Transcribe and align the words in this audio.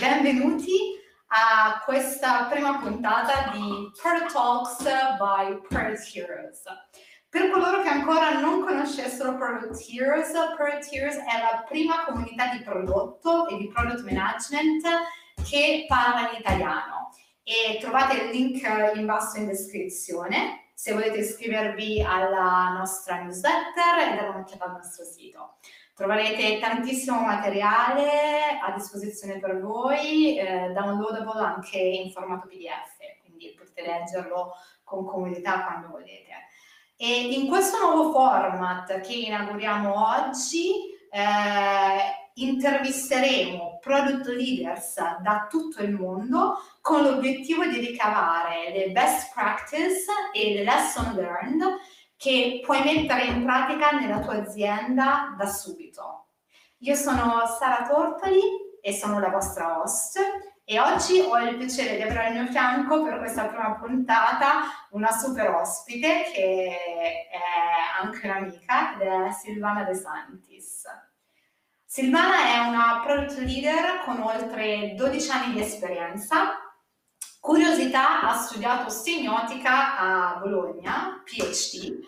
benvenuti 0.00 0.98
a 1.26 1.82
questa 1.84 2.46
prima 2.50 2.78
puntata 2.78 3.50
di 3.52 3.90
Product 4.00 4.32
Talks 4.32 4.82
by 5.18 5.60
Product 5.68 6.16
Heroes. 6.16 6.62
Per 7.28 7.50
coloro 7.50 7.82
che 7.82 7.90
ancora 7.90 8.40
non 8.40 8.64
conoscessero 8.64 9.36
Product 9.36 9.78
Heroes, 9.92 10.32
Product 10.56 10.88
Heroes 10.90 11.16
è 11.16 11.38
la 11.38 11.64
prima 11.68 12.06
comunità 12.06 12.46
di 12.46 12.62
prodotto 12.62 13.46
e 13.48 13.58
di 13.58 13.68
product 13.68 14.02
management 14.02 14.82
che 15.46 15.84
parla 15.86 16.30
in 16.30 16.40
italiano 16.40 17.10
e 17.42 17.78
trovate 17.78 18.22
il 18.22 18.30
link 18.30 18.62
in 18.94 19.04
basso 19.04 19.36
in 19.36 19.46
descrizione 19.46 20.70
se 20.72 20.94
volete 20.94 21.18
iscrivervi 21.18 22.02
alla 22.02 22.74
nostra 22.78 23.20
newsletter 23.20 23.98
e 23.98 24.14
dare 24.16 24.28
un'occhiata 24.28 24.64
al 24.64 24.72
nostro 24.72 25.04
sito. 25.04 25.56
Troverete 26.00 26.58
tantissimo 26.58 27.20
materiale 27.20 28.58
a 28.58 28.72
disposizione 28.72 29.38
per 29.38 29.60
voi, 29.60 30.38
eh, 30.38 30.72
downloadable 30.72 31.44
anche 31.44 31.76
in 31.76 32.10
formato 32.10 32.46
PDF, 32.46 32.96
quindi 33.20 33.54
potete 33.54 33.82
leggerlo 33.82 34.52
con 34.82 35.04
comodità 35.04 35.62
quando 35.62 35.88
volete. 35.88 36.46
E 36.96 37.34
in 37.34 37.48
questo 37.48 37.78
nuovo 37.82 38.12
format 38.12 39.02
che 39.02 39.12
inauguriamo 39.12 39.92
oggi, 39.94 40.70
eh, 41.10 42.30
intervisteremo 42.32 43.80
product 43.82 44.26
leaders 44.28 44.94
da 45.20 45.48
tutto 45.50 45.82
il 45.82 45.92
mondo 45.92 46.62
con 46.80 47.02
l'obiettivo 47.02 47.66
di 47.66 47.78
ricavare 47.78 48.72
le 48.72 48.90
best 48.90 49.34
practice 49.34 50.06
e 50.32 50.54
le 50.54 50.64
lesson 50.64 51.14
learned 51.14 51.62
che 52.20 52.60
puoi 52.62 52.82
mettere 52.82 53.24
in 53.24 53.44
pratica 53.44 53.92
nella 53.92 54.20
tua 54.20 54.34
azienda 54.34 55.34
da 55.38 55.46
subito. 55.46 56.26
Io 56.80 56.94
sono 56.94 57.46
Sara 57.58 57.88
Tortoli 57.88 58.42
e 58.82 58.92
sono 58.92 59.18
la 59.20 59.30
vostra 59.30 59.80
host 59.80 60.18
e 60.62 60.78
oggi 60.78 61.18
ho 61.20 61.38
il 61.38 61.56
piacere 61.56 61.96
di 61.96 62.02
avere 62.02 62.26
al 62.26 62.32
mio 62.34 62.46
fianco 62.48 63.02
per 63.04 63.16
questa 63.16 63.46
prima 63.46 63.74
puntata 63.76 64.64
una 64.90 65.10
super 65.12 65.48
ospite 65.48 66.24
che 66.30 66.76
è 67.30 68.02
anche 68.02 68.26
un'amica 68.26 68.96
ed 68.96 69.00
è 69.00 69.32
Silvana 69.32 69.84
De 69.84 69.94
Santis. 69.94 70.84
Silvana 71.86 72.52
è 72.52 72.58
una 72.68 73.00
product 73.02 73.38
leader 73.38 74.04
con 74.04 74.20
oltre 74.20 74.92
12 74.94 75.30
anni 75.30 75.54
di 75.54 75.62
esperienza 75.62 76.69
Curiosità 77.40 78.20
ha 78.20 78.36
studiato 78.36 78.90
semiotica 78.90 79.98
a 79.98 80.36
Bologna, 80.38 81.22
PhD, 81.24 81.98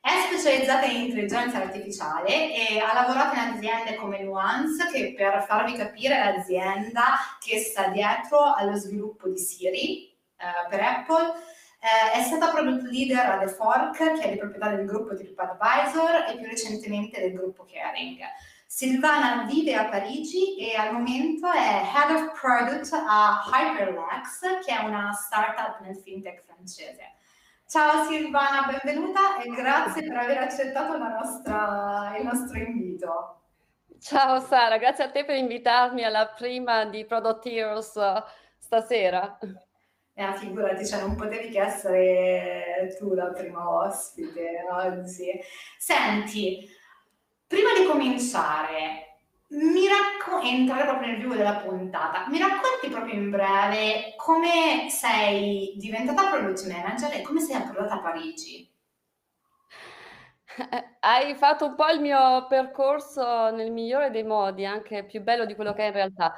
è 0.00 0.08
specializzata 0.26 0.86
in 0.86 1.02
intelligenza 1.02 1.58
artificiale 1.58 2.54
e 2.54 2.78
ha 2.78 2.94
lavorato 2.94 3.34
in 3.34 3.40
aziende 3.42 3.96
come 3.96 4.22
Nuance, 4.22 4.88
che 4.90 5.12
per 5.14 5.44
farvi 5.46 5.74
capire 5.74 6.16
è 6.16 6.34
l'azienda 6.34 7.18
che 7.38 7.58
sta 7.58 7.88
dietro 7.88 8.54
allo 8.54 8.74
sviluppo 8.76 9.28
di 9.28 9.36
Siri 9.36 10.08
eh, 10.08 10.68
per 10.70 10.80
Apple. 10.80 11.34
Eh, 11.82 12.18
è 12.18 12.22
stata 12.22 12.50
product 12.50 12.90
leader 12.90 13.26
a 13.26 13.38
The 13.38 13.48
Fork, 13.48 13.98
che 13.98 14.22
è 14.22 14.30
di 14.30 14.38
proprietà 14.38 14.74
del 14.74 14.86
gruppo 14.86 15.14
TripAdvisor 15.14 16.30
e 16.30 16.36
più 16.38 16.46
recentemente 16.46 17.20
del 17.20 17.34
gruppo 17.34 17.66
Caring. 17.70 18.18
Silvana 18.72 19.46
vive 19.46 19.74
a 19.74 19.86
Parigi 19.86 20.56
e 20.56 20.76
al 20.76 20.92
momento 20.92 21.50
è 21.50 21.82
Head 21.92 22.14
of 22.14 22.40
Product 22.40 22.88
a 22.92 23.42
Hyperlex, 23.52 24.64
che 24.64 24.78
è 24.78 24.84
una 24.84 25.10
startup 25.12 25.80
nel 25.80 25.96
fintech 25.96 26.44
francese. 26.44 27.16
Ciao 27.66 28.04
Silvana, 28.04 28.68
benvenuta 28.68 29.42
e 29.42 29.48
grazie 29.48 30.06
per 30.06 30.16
aver 30.16 30.38
accettato 30.38 30.96
nostra, 30.96 32.14
il 32.16 32.24
nostro 32.24 32.58
invito. 32.58 33.40
Ciao 33.98 34.38
Sara, 34.38 34.78
grazie 34.78 35.02
a 35.02 35.10
te 35.10 35.24
per 35.24 35.34
invitarmi 35.34 36.04
alla 36.04 36.28
prima 36.28 36.84
di 36.84 37.04
Product 37.04 37.44
Heroes 37.46 37.92
uh, 37.96 38.22
stasera. 38.56 39.36
Eh, 40.14 40.34
figurati, 40.36 40.86
cioè 40.86 41.00
non 41.00 41.16
potevi 41.16 41.48
che 41.48 41.60
essere 41.60 42.94
tu 43.00 43.14
la 43.14 43.32
prima 43.32 43.68
ospite 43.68 44.64
oggi. 44.70 45.40
Senti, 45.76 46.78
Prima 47.50 47.72
di 47.76 47.84
cominciare, 47.84 49.22
mi 49.48 49.88
racco- 49.88 50.40
entrare 50.40 50.84
proprio 50.84 51.08
nel 51.08 51.20
vivo 51.20 51.34
della 51.34 51.56
puntata, 51.56 52.28
mi 52.28 52.38
racconti 52.38 52.88
proprio 52.88 53.14
in 53.14 53.28
breve 53.28 54.14
come 54.14 54.88
sei 54.88 55.74
diventata 55.76 56.30
product 56.30 56.68
manager 56.68 57.12
e 57.12 57.22
come 57.22 57.40
sei 57.40 57.56
approdata 57.56 57.94
a 57.94 58.02
Parigi? 58.02 58.72
Hai 61.00 61.34
fatto 61.34 61.66
un 61.66 61.74
po' 61.74 61.88
il 61.88 62.00
mio 62.00 62.46
percorso 62.46 63.50
nel 63.50 63.72
migliore 63.72 64.12
dei 64.12 64.22
modi, 64.22 64.64
anche 64.64 65.04
più 65.04 65.20
bello 65.20 65.44
di 65.44 65.56
quello 65.56 65.72
che 65.72 65.82
è 65.82 65.86
in 65.86 65.92
realtà. 65.92 66.32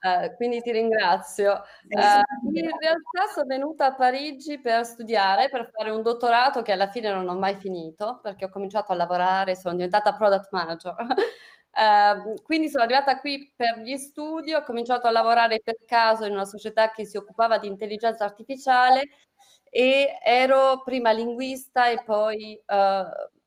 Uh, 0.00 0.34
quindi 0.36 0.60
ti 0.60 0.70
ringrazio. 0.70 1.52
Uh, 1.88 2.52
in 2.52 2.70
realtà 2.78 3.26
sono 3.32 3.46
venuta 3.46 3.86
a 3.86 3.94
Parigi 3.94 4.60
per 4.60 4.84
studiare, 4.84 5.48
per 5.48 5.70
fare 5.72 5.90
un 5.90 6.02
dottorato 6.02 6.62
che 6.62 6.72
alla 6.72 6.88
fine 6.88 7.12
non 7.12 7.28
ho 7.28 7.36
mai 7.36 7.56
finito, 7.56 8.20
perché 8.22 8.44
ho 8.44 8.48
cominciato 8.48 8.92
a 8.92 8.94
lavorare, 8.94 9.56
sono 9.56 9.74
diventata 9.74 10.14
product 10.14 10.48
manager. 10.52 10.94
uh, 10.98 12.34
quindi 12.42 12.68
sono 12.68 12.84
arrivata 12.84 13.18
qui 13.18 13.52
per 13.56 13.80
gli 13.80 13.96
studi, 13.96 14.54
ho 14.54 14.62
cominciato 14.62 15.08
a 15.08 15.10
lavorare 15.10 15.60
per 15.62 15.78
caso 15.84 16.24
in 16.24 16.32
una 16.32 16.44
società 16.44 16.92
che 16.92 17.04
si 17.04 17.16
occupava 17.16 17.58
di 17.58 17.66
intelligenza 17.66 18.24
artificiale 18.24 19.02
e 19.70 20.18
ero 20.24 20.82
prima 20.84 21.10
linguista 21.10 21.88
e 21.88 22.02
poi 22.04 22.58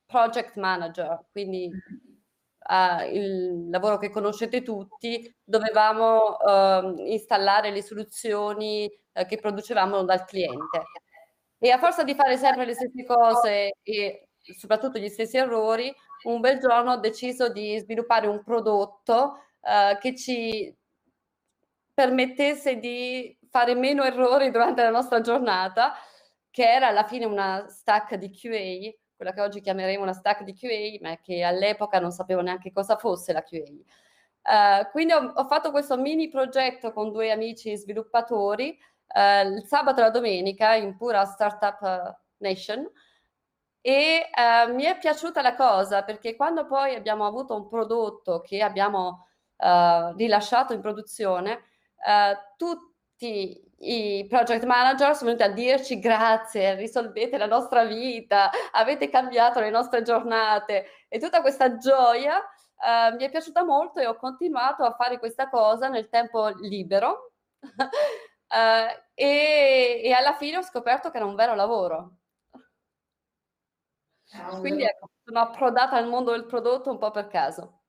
project 0.05 0.57
manager, 0.57 1.25
quindi 1.31 1.71
uh, 2.71 3.13
il 3.13 3.69
lavoro 3.69 3.97
che 3.97 4.09
conoscete 4.09 4.61
tutti, 4.61 5.33
dovevamo 5.43 6.37
uh, 6.37 6.95
installare 7.05 7.71
le 7.71 7.83
soluzioni 7.83 8.89
uh, 9.13 9.25
che 9.25 9.37
producevamo 9.37 10.03
dal 10.03 10.23
cliente. 10.25 10.83
E 11.59 11.69
a 11.69 11.77
forza 11.77 12.03
di 12.03 12.15
fare 12.15 12.37
sempre 12.37 12.65
le 12.65 12.73
stesse 12.73 13.03
cose 13.05 13.73
e 13.83 14.29
soprattutto 14.57 14.97
gli 14.97 15.09
stessi 15.09 15.37
errori, 15.37 15.93
un 16.23 16.39
bel 16.39 16.59
giorno 16.59 16.93
ho 16.93 16.97
deciso 16.97 17.49
di 17.49 17.77
sviluppare 17.77 18.27
un 18.27 18.43
prodotto 18.43 19.43
eh, 19.61 19.97
che 19.99 20.15
ci 20.15 20.75
permettesse 21.93 22.77
di 22.77 23.37
fare 23.49 23.75
meno 23.75 24.03
errori 24.03 24.49
durante 24.49 24.81
la 24.81 24.89
nostra 24.89 25.21
giornata, 25.21 25.93
che 26.49 26.63
era 26.63 26.87
alla 26.87 27.05
fine 27.05 27.25
una 27.25 27.67
stack 27.67 28.15
di 28.15 28.31
QA 28.31 29.00
quella 29.21 29.33
che 29.33 29.41
oggi 29.41 29.61
chiameremo 29.61 30.01
una 30.01 30.13
stack 30.13 30.41
di 30.41 30.55
QA, 30.55 30.97
ma 31.07 31.15
che 31.21 31.43
all'epoca 31.43 31.99
non 31.99 32.09
sapevo 32.09 32.41
neanche 32.41 32.71
cosa 32.71 32.97
fosse 32.97 33.31
la 33.33 33.43
QA. 33.43 33.59
Uh, 33.59 34.79
eh, 34.79 34.89
quindi 34.89 35.13
ho, 35.13 35.31
ho, 35.35 35.45
fatto 35.45 35.69
questo 35.69 35.95
mini 35.95 36.27
progetto 36.27 36.91
con 36.91 37.11
due 37.11 37.29
amici 37.29 37.77
sviluppatori 37.77 38.75
uh, 39.13 39.47
il 39.47 39.63
sabato 39.67 39.99
e 39.99 40.03
la 40.03 40.09
domenica 40.09 40.73
in 40.73 40.97
pura 40.97 41.23
startup 41.25 41.81
uh, 41.81 42.17
nation 42.37 42.89
e 43.83 44.25
mi 44.73 44.83
è 44.83 44.97
piaciuta 44.97 45.41
la 45.41 45.55
cosa 45.55 46.03
perché 46.03 46.35
quando 46.35 46.65
poi 46.67 46.93
abbiamo 46.95 47.25
avuto 47.25 47.55
un 47.55 47.67
prodotto 47.67 48.41
che 48.41 48.61
abbiamo 48.61 49.27
rilasciato 50.15 50.73
in 50.73 50.81
produzione, 50.81 51.63
tutti 52.57 53.70
i 53.81 54.25
project 54.27 54.65
manager 54.65 55.15
sono 55.15 55.31
venuti 55.31 55.43
a 55.43 55.53
dirci 55.53 55.99
grazie, 55.99 56.75
risolvete 56.75 57.37
la 57.37 57.47
nostra 57.47 57.83
vita, 57.83 58.49
avete 58.71 59.09
cambiato 59.09 59.59
le 59.59 59.69
nostre 59.69 60.03
giornate 60.03 60.85
e 61.07 61.19
tutta 61.19 61.41
questa 61.41 61.77
gioia 61.77 62.37
uh, 62.37 63.15
mi 63.15 63.23
è 63.23 63.29
piaciuta 63.29 63.63
molto 63.63 63.99
e 63.99 64.07
ho 64.07 64.15
continuato 64.15 64.83
a 64.83 64.93
fare 64.93 65.17
questa 65.19 65.49
cosa 65.49 65.87
nel 65.87 66.09
tempo 66.09 66.47
libero 66.59 67.33
uh, 67.59 67.83
e, 69.13 70.01
e, 70.03 70.11
alla 70.11 70.33
fine 70.33 70.57
ho 70.57 70.63
scoperto 70.63 71.09
che 71.09 71.17
era 71.17 71.25
un 71.25 71.35
vero 71.35 71.55
lavoro. 71.55 72.17
Quindi 74.59 74.83
ecco, 74.83 75.09
sono 75.25 75.39
approdata 75.39 75.97
al 75.97 76.07
mondo 76.07 76.31
del 76.31 76.45
prodotto 76.45 76.89
un 76.89 76.97
po' 76.97 77.11
per 77.11 77.27
caso. 77.27 77.80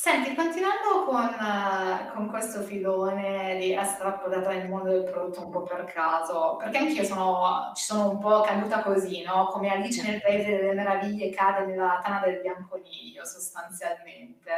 Senti, 0.00 0.32
continuando 0.32 1.06
con, 1.06 1.24
uh, 1.24 2.14
con 2.14 2.28
questo 2.28 2.62
filone 2.62 3.56
di 3.58 3.72
essere 3.72 4.10
approdata 4.10 4.50
nel 4.50 4.68
mondo 4.68 4.90
del 4.90 5.02
prodotto 5.02 5.44
un 5.44 5.50
po' 5.50 5.64
per 5.64 5.86
caso, 5.86 6.54
perché 6.56 6.78
anch'io 6.78 7.02
sono, 7.02 7.72
ci 7.74 7.82
sono 7.82 8.10
un 8.10 8.20
po' 8.20 8.40
caduta 8.42 8.84
così, 8.84 9.22
no? 9.22 9.48
Come 9.48 9.70
Alice 9.70 10.00
nel 10.04 10.20
Paese 10.20 10.56
delle 10.56 10.74
Meraviglie 10.74 11.30
cade 11.30 11.66
nella 11.66 11.98
tana 12.00 12.20
del 12.20 12.40
bianconiglio, 12.40 13.24
sostanzialmente. 13.24 14.52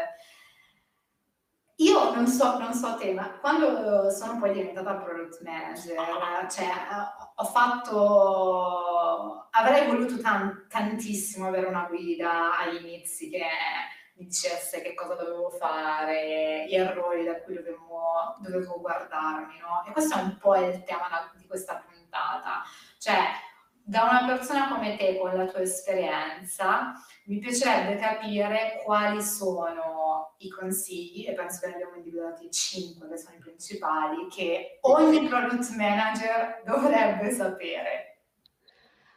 Io 1.77 2.13
non 2.13 2.27
so, 2.27 2.59
non 2.59 2.75
so 2.75 2.97
te, 2.97 3.15
ma 3.15 3.39
quando 3.41 4.11
sono 4.11 4.39
poi 4.39 4.53
diventata 4.53 4.97
product 4.97 5.41
manager, 5.41 6.51
cioè 6.51 6.69
ho 7.37 7.45
fatto, 7.47 9.49
avrei 9.53 9.87
voluto 9.87 10.21
tan- 10.21 10.67
tantissimo 10.69 11.47
avere 11.47 11.65
una 11.65 11.87
guida 11.89 12.59
agli 12.59 12.85
inizi 12.85 13.31
che 13.31 13.47
mi 14.21 14.27
dicesse 14.27 14.83
che 14.83 14.93
cosa 14.93 15.15
dovevo 15.15 15.49
fare, 15.49 16.67
gli 16.69 16.75
errori 16.75 17.25
da 17.25 17.41
cui 17.41 17.55
dovevo, 17.55 18.37
dovevo 18.41 18.79
guardarmi, 18.79 19.59
no? 19.59 19.83
E 19.89 19.93
questo 19.93 20.19
è 20.19 20.21
un 20.21 20.37
po' 20.37 20.57
il 20.57 20.83
tema 20.85 21.31
di 21.35 21.47
questa 21.47 21.83
puntata. 21.83 22.63
Cioè, 22.99 23.17
da 23.83 24.03
una 24.03 24.27
persona 24.27 24.69
come 24.69 24.97
te, 24.97 25.19
con 25.19 25.35
la 25.35 25.47
tua 25.47 25.63
esperienza, 25.63 26.93
mi 27.25 27.39
piacerebbe 27.39 27.97
capire 27.97 28.83
quali 28.85 29.23
sono 29.23 30.35
i 30.39 30.51
consigli, 30.51 31.27
e 31.27 31.33
penso 31.33 31.61
che 31.61 31.69
ne 31.69 31.75
abbiamo 31.75 31.97
individuati 31.97 32.51
cinque 32.51 33.09
che 33.09 33.17
sono 33.17 33.37
i 33.37 33.41
principali, 33.41 34.29
che 34.29 34.79
ogni 34.83 35.27
product 35.27 35.71
manager 35.71 36.61
dovrebbe 36.65 37.31
sapere. 37.33 38.19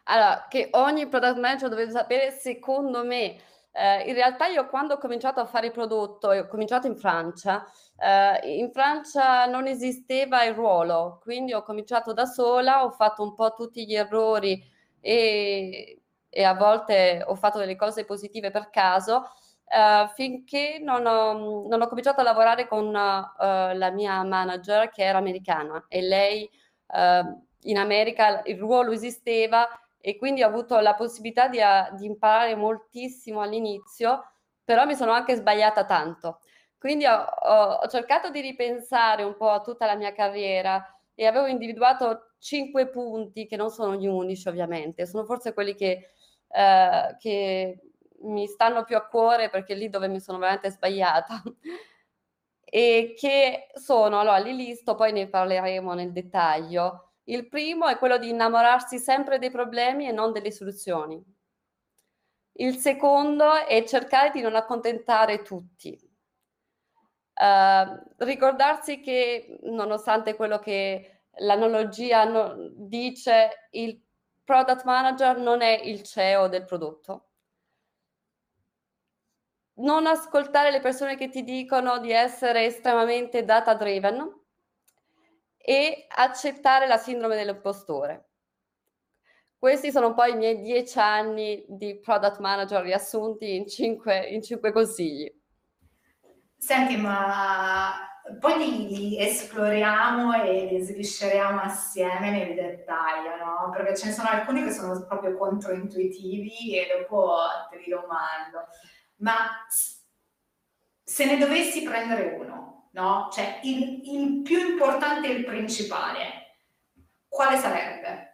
Allora, 0.06 0.48
che 0.50 0.70
ogni 0.72 1.08
product 1.08 1.40
manager 1.40 1.68
dovrebbe 1.68 1.92
sapere, 1.92 2.32
secondo 2.32 3.06
me, 3.06 3.38
eh, 3.75 4.04
in 4.08 4.14
realtà 4.14 4.46
io 4.48 4.68
quando 4.68 4.94
ho 4.96 4.98
cominciato 5.00 5.40
a 5.40 5.46
fare 5.46 5.68
il 5.68 5.72
prodotto, 5.72 6.30
ho 6.30 6.48
cominciato 6.48 6.86
in 6.86 6.96
Francia, 6.96 7.66
eh, 7.98 8.58
in 8.60 8.72
Francia 8.72 9.46
non 9.48 9.66
esisteva 9.66 10.44
il 10.44 10.54
ruolo, 10.54 11.20
quindi 11.24 11.54
ho 11.54 11.64
cominciato 11.64 12.14
da 12.14 12.25
sola, 12.25 12.86
ho 12.86 12.92
fatto 12.92 13.24
un 13.24 13.34
po' 13.34 13.54
tutti 13.54 13.86
gli 13.86 13.96
errori 13.96 14.64
e, 15.02 16.02
e 16.30 16.44
a 16.44 16.54
volte 16.54 17.24
ho 17.25 17.36
fatto 17.36 17.58
delle 17.58 17.75
cose 17.75 18.06
positive 18.06 18.52
per 18.52 18.70
caso, 18.70 19.24
eh, 19.68 20.08
finché 20.14 20.80
non 20.80 21.06
ho, 21.08 21.68
non 21.68 21.81
ho, 21.81 21.88
cominciato 21.88 22.22
a 22.22 22.24
lavorare 22.24 22.68
con 22.68 22.86
uh, 22.88 22.92
la 22.92 23.92
mia 23.92 24.24
manager 24.24 24.90
che 24.90 25.04
era 25.04 25.18
americana 25.18 25.86
e 25.88 26.02
lei 26.02 26.48
uh, 26.88 27.44
in 27.62 27.78
America 27.78 28.42
il 28.46 28.60
ruolo 28.60 28.92
esisteva 28.92 29.68
e 30.06 30.18
quindi 30.18 30.44
ho 30.44 30.48
avuto 30.48 30.78
la 30.82 30.96
possibilità 30.96 31.48
di, 31.48 31.60
di 31.96 32.06
imparare 32.06 32.56
moltissimo 32.56 33.40
all'inizio, 33.40 34.22
però 34.62 34.86
mi 34.86 34.96
sono 34.96 35.14
anche 35.14 35.34
sbagliata 35.36 35.86
tanto. 35.86 36.42
Quindi 36.78 37.06
ho, 37.06 37.24
ho, 37.24 37.72
ho, 37.76 37.88
cercato 37.88 38.30
di 38.30 38.42
ripensare 38.42 39.24
un 39.24 39.38
po' 39.38 39.50
a 39.50 39.62
tutta 39.62 39.86
la 39.86 39.96
mia 39.96 40.12
carriera 40.12 40.86
e 41.16 41.26
avevo 41.26 41.46
individuato 41.46 42.34
cinque 42.38 42.90
punti 42.90 43.48
che 43.48 43.56
non 43.56 43.70
sono 43.70 43.96
gli 43.96 44.06
unici 44.06 44.50
ovviamente, 44.50 45.06
sono 45.06 45.24
forse 45.24 45.54
quelli 45.54 45.74
che, 45.74 46.10
eh, 46.50 47.16
che 47.18 47.80
mi 48.24 48.46
stanno 48.48 48.84
più 48.84 48.98
a 48.98 49.08
cuore 49.08 49.50
perché 49.50 49.74
lì 49.74 49.88
dove 49.88 50.10
mi 50.10 50.20
sono 50.20 50.38
veramente 50.38 50.70
sbagliata. 50.70 51.42
e 52.66 53.14
che 53.18 53.68
sono, 53.76 54.20
allora 54.20 54.38
li 54.40 54.54
listo, 54.54 54.96
poi 54.96 55.14
ne 55.14 55.30
parleremo 55.30 55.94
nel 55.94 56.12
dettaglio. 56.12 57.12
Il 57.25 57.48
primo 57.48 57.88
è 57.88 57.98
quello 57.98 58.18
di 58.18 58.30
innamorarsi 58.30 58.98
sempre 59.00 59.40
dei 59.40 59.50
problemi 59.50 60.08
e 60.08 60.12
non 60.12 60.34
delle 60.34 60.52
soluzioni. 60.52 61.24
Il 62.56 62.75
secondo 62.78 63.66
è 63.66 63.84
cercare 63.86 64.31
di 64.31 64.42
non 64.42 64.56
accontentare 64.56 65.42
tutti. 65.42 65.98
Uh, 67.34 68.00
ricordarsi 68.18 69.00
che 69.00 69.58
nonostante 69.64 70.36
quello 70.36 70.60
che 70.60 71.24
l'analogia 71.38 72.25
no, 72.25 72.56
dice, 72.74 73.68
il 73.72 74.00
product 74.44 74.84
manager 74.84 75.38
non 75.38 75.62
è 75.62 75.80
il 75.84 76.04
CEO 76.04 76.48
del 76.48 76.66
prodotto. 76.66 77.30
Non 79.76 80.06
ascoltare 80.06 80.69
le 80.69 80.81
persone 80.81 81.16
che 81.16 81.30
ti 81.30 81.44
dicono 81.44 81.98
di 81.98 82.12
essere 82.12 82.66
estremamente 82.66 83.44
data 83.44 83.74
driven 83.74 84.43
e 85.65 86.07
accettare 86.10 86.88
la 86.88 86.98
sindrome 86.98 87.38
dell'impostore. 87.38 88.31
Questi 89.57 89.92
sono 89.92 90.13
poi 90.13 90.33
i 90.33 90.36
miei 90.36 90.60
dieci 90.60 91.00
anni 91.00 91.63
di 91.69 91.98
product 91.98 92.39
manager 92.39 92.81
riassunti 92.81 93.56
in 93.56 93.65
cinque, 93.65 94.27
in 94.27 94.42
cinque 94.42 94.74
consigli. 94.74 95.33
Senti, 96.57 96.98
ma 96.98 97.94
poi 98.39 98.57
li, 98.57 98.88
li, 98.88 99.19
esploriamo 99.19 100.33
e 100.44 100.65
li 100.65 100.81
svisceriamo 100.81 101.62
assieme 101.62 102.30
nel 102.31 102.56
dettaglio, 102.56 103.38
no? 103.38 103.69
Perché 103.71 103.95
ce 103.95 104.07
ne 104.07 104.12
sono 104.12 104.27
alcuni 104.27 104.63
che 104.63 104.71
sono 104.71 105.06
proprio 105.06 105.38
controintuitivi 105.38 106.77
e 106.77 106.88
dopo 106.98 107.38
te 107.69 107.77
li 107.77 107.89
domando. 107.89 108.68
Ma 109.18 109.36
se 111.04 111.25
ne 111.25 111.38
dovessi 111.38 111.83
prendere 111.83 112.36
uno, 112.38 112.73
no? 112.94 113.30
Cioè 113.31 113.60
il, 113.63 114.01
il 114.04 114.42
più 114.42 114.60
importante 114.72 115.28
e 115.28 115.31
il 115.34 115.45
principale, 115.45 116.57
quale 117.28 117.57
sarebbe? 117.57 118.31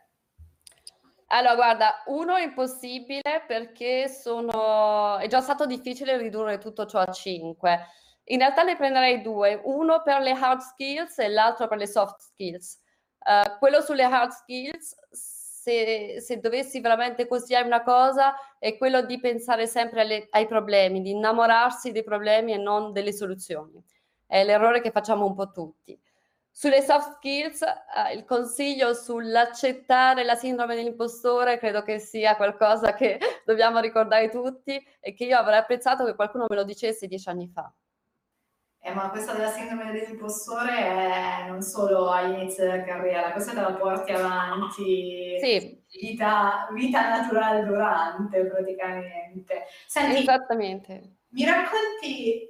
Allora, 1.32 1.56
guarda, 1.56 2.04
uno 2.08 2.36
è 2.36 2.44
impossibile 2.44 3.44
perché 3.46 4.08
sono... 4.08 5.18
è 5.18 5.28
già 5.28 5.42
stato 5.42 5.66
difficile 5.66 6.18
ridurre 6.18 6.58
tutto 6.58 6.86
ciò 6.86 7.00
a 7.00 7.12
5. 7.12 7.80
In 8.32 8.40
realtà 8.40 8.64
ne 8.64 8.76
prenderei 8.76 9.22
due, 9.22 9.60
uno 9.64 10.02
per 10.02 10.22
le 10.22 10.32
hard 10.32 10.60
skills 10.60 11.20
e 11.20 11.30
l'altro 11.30 11.68
per 11.68 11.78
le 11.78 11.88
soft 11.88 12.20
skills. 12.22 12.80
Uh, 13.20 13.58
quello 13.60 13.82
sulle 13.82 14.04
hard 14.04 14.32
skills, 14.32 14.96
se, 15.12 16.20
se, 16.20 16.40
dovessi 16.40 16.80
veramente 16.80 17.28
consigliare 17.28 17.66
una 17.66 17.84
cosa, 17.84 18.36
è 18.58 18.78
quello 18.78 19.02
di 19.02 19.20
pensare 19.20 19.68
sempre 19.68 20.02
alle, 20.02 20.28
ai 20.32 20.48
problemi, 20.48 21.02
di 21.02 21.12
innamorarsi 21.12 21.92
dei 21.92 22.04
problemi 22.04 22.54
e 22.54 22.58
non 22.58 22.92
delle 22.92 23.14
soluzioni 23.14 23.84
è 24.30 24.44
l'errore 24.44 24.80
che 24.80 24.92
facciamo 24.92 25.26
un 25.26 25.34
po' 25.34 25.50
tutti. 25.50 26.00
Sulle 26.52 26.82
soft 26.82 27.16
skills, 27.16 27.62
eh, 27.64 28.14
il 28.14 28.26
consiglio 28.26 28.94
sull'accettare 28.94 30.24
la 30.24 30.36
sindrome 30.36 30.76
dell'impostore 30.76 31.58
credo 31.58 31.82
che 31.82 31.98
sia 31.98 32.36
qualcosa 32.36 32.94
che 32.94 33.18
dobbiamo 33.44 33.80
ricordare 33.80 34.30
tutti 34.30 34.80
e 35.00 35.14
che 35.16 35.26
io 35.26 35.38
avrei 35.38 35.58
apprezzato 35.58 36.06
che 36.06 36.14
qualcuno 36.14 36.46
me 36.48 36.56
lo 36.56 36.64
dicesse 36.64 37.08
dieci 37.08 37.28
anni 37.28 37.48
fa. 37.48 37.74
Eh, 38.82 38.94
ma 38.94 39.10
questa 39.10 39.34
della 39.34 39.50
sindrome 39.50 39.92
dell'impostore 39.92 40.78
è 40.78 41.46
non 41.48 41.62
solo 41.64 42.12
all'inizio 42.12 42.66
della 42.66 42.84
carriera, 42.84 43.32
questa 43.32 43.54
te 43.54 43.62
la 43.62 43.74
porti 43.74 44.12
avanti 44.12 45.38
sì. 45.40 45.84
vita, 46.00 46.68
vita 46.72 47.10
naturale 47.10 47.66
durante 47.66 48.46
praticamente. 48.46 49.66
Senti, 49.88 50.22
Esattamente. 50.22 51.16
Mi 51.30 51.46
racconti 51.46 52.48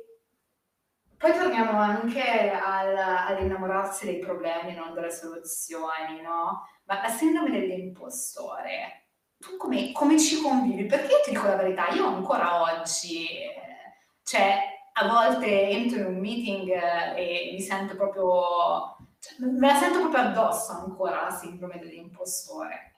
poi 1.20 1.34
torniamo 1.34 1.78
anche 1.78 2.50
al, 2.50 2.96
all'innamorarsi 2.96 4.06
dei 4.06 4.20
problemi, 4.20 4.74
non 4.74 4.94
delle 4.94 5.12
soluzioni, 5.12 6.22
no? 6.22 6.66
Ma 6.86 7.02
la 7.02 7.10
sindrome 7.10 7.52
dell'impostore, 7.52 9.08
tu 9.38 9.58
come, 9.58 9.92
come 9.92 10.18
ci 10.18 10.42
convivi? 10.42 10.86
Perché 10.86 11.12
io 11.12 11.22
ti 11.26 11.32
dico 11.32 11.46
la 11.46 11.58
verità, 11.58 11.90
io 11.90 12.08
ancora 12.08 12.62
oggi, 12.62 13.28
cioè, 14.24 14.60
a 14.94 15.08
volte 15.10 15.70
entro 15.70 16.00
in 16.00 16.06
un 16.06 16.20
meeting 16.20 16.72
e 17.18 17.50
mi 17.52 17.60
sento 17.60 17.98
proprio, 17.98 18.96
cioè, 19.20 19.46
me 19.46 19.68
la 19.68 19.76
sento 19.76 20.00
proprio 20.00 20.22
addosso 20.22 20.72
ancora 20.72 21.24
la 21.24 21.32
sindrome 21.32 21.80
dell'impostore. 21.80 22.94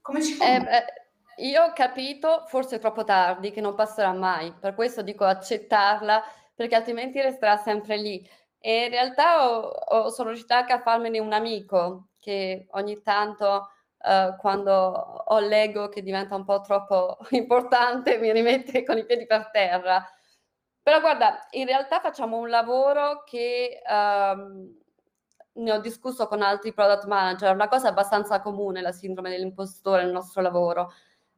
Come 0.00 0.20
ci 0.20 0.36
convivi? 0.36 0.66
Eh, 0.66 1.46
io 1.46 1.62
ho 1.62 1.72
capito, 1.72 2.46
forse 2.48 2.80
troppo 2.80 3.04
tardi, 3.04 3.52
che 3.52 3.60
non 3.60 3.76
passerà 3.76 4.12
mai, 4.12 4.52
per 4.52 4.74
questo 4.74 5.02
dico 5.02 5.24
accettarla 5.24 6.22
perché 6.54 6.74
altrimenti 6.74 7.20
resterà 7.20 7.56
sempre 7.56 7.96
lì. 7.96 8.26
E 8.58 8.84
in 8.84 8.90
realtà 8.90 9.48
ho, 9.50 9.68
ho, 9.68 10.10
sono 10.10 10.28
riuscita 10.30 10.58
anche 10.58 10.72
a 10.72 10.80
farmene 10.80 11.18
un 11.18 11.32
amico 11.32 12.08
che 12.18 12.66
ogni 12.70 13.02
tanto 13.02 13.68
uh, 13.98 14.36
quando 14.38 14.72
ho 14.72 15.38
l'ego 15.40 15.88
che 15.88 16.02
diventa 16.02 16.34
un 16.34 16.44
po' 16.44 16.60
troppo 16.60 17.18
importante 17.30 18.18
mi 18.18 18.32
rimette 18.32 18.84
con 18.84 18.98
i 18.98 19.04
piedi 19.04 19.26
per 19.26 19.50
terra. 19.50 20.06
Però 20.82 21.00
guarda, 21.00 21.46
in 21.52 21.66
realtà 21.66 22.00
facciamo 22.00 22.36
un 22.38 22.48
lavoro 22.50 23.22
che 23.24 23.82
um, 23.88 24.82
ne 25.54 25.72
ho 25.72 25.78
discusso 25.78 26.26
con 26.26 26.42
altri 26.42 26.72
product 26.72 27.06
manager, 27.06 27.50
è 27.50 27.54
una 27.54 27.68
cosa 27.68 27.88
abbastanza 27.88 28.40
comune 28.40 28.80
la 28.80 28.92
sindrome 28.92 29.30
dell'impostore 29.30 30.02
nel 30.02 30.12
nostro 30.12 30.42
lavoro, 30.42 30.92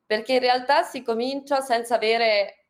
perché 0.04 0.35
in 0.35 0.40
realtà 0.40 0.82
si 0.82 1.02
comincia 1.02 1.61
senza 1.61 1.96
avere 1.96 2.65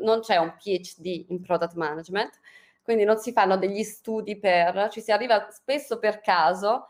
non 0.00 0.20
c'è 0.20 0.36
un 0.36 0.54
PhD 0.56 1.26
in 1.28 1.40
product 1.42 1.74
management, 1.74 2.38
quindi 2.82 3.04
non 3.04 3.18
si 3.18 3.32
fanno 3.32 3.56
degli 3.56 3.82
studi 3.82 4.38
per, 4.38 4.88
ci 4.90 5.00
si 5.00 5.12
arriva 5.12 5.48
spesso 5.50 5.98
per 5.98 6.20
caso 6.20 6.88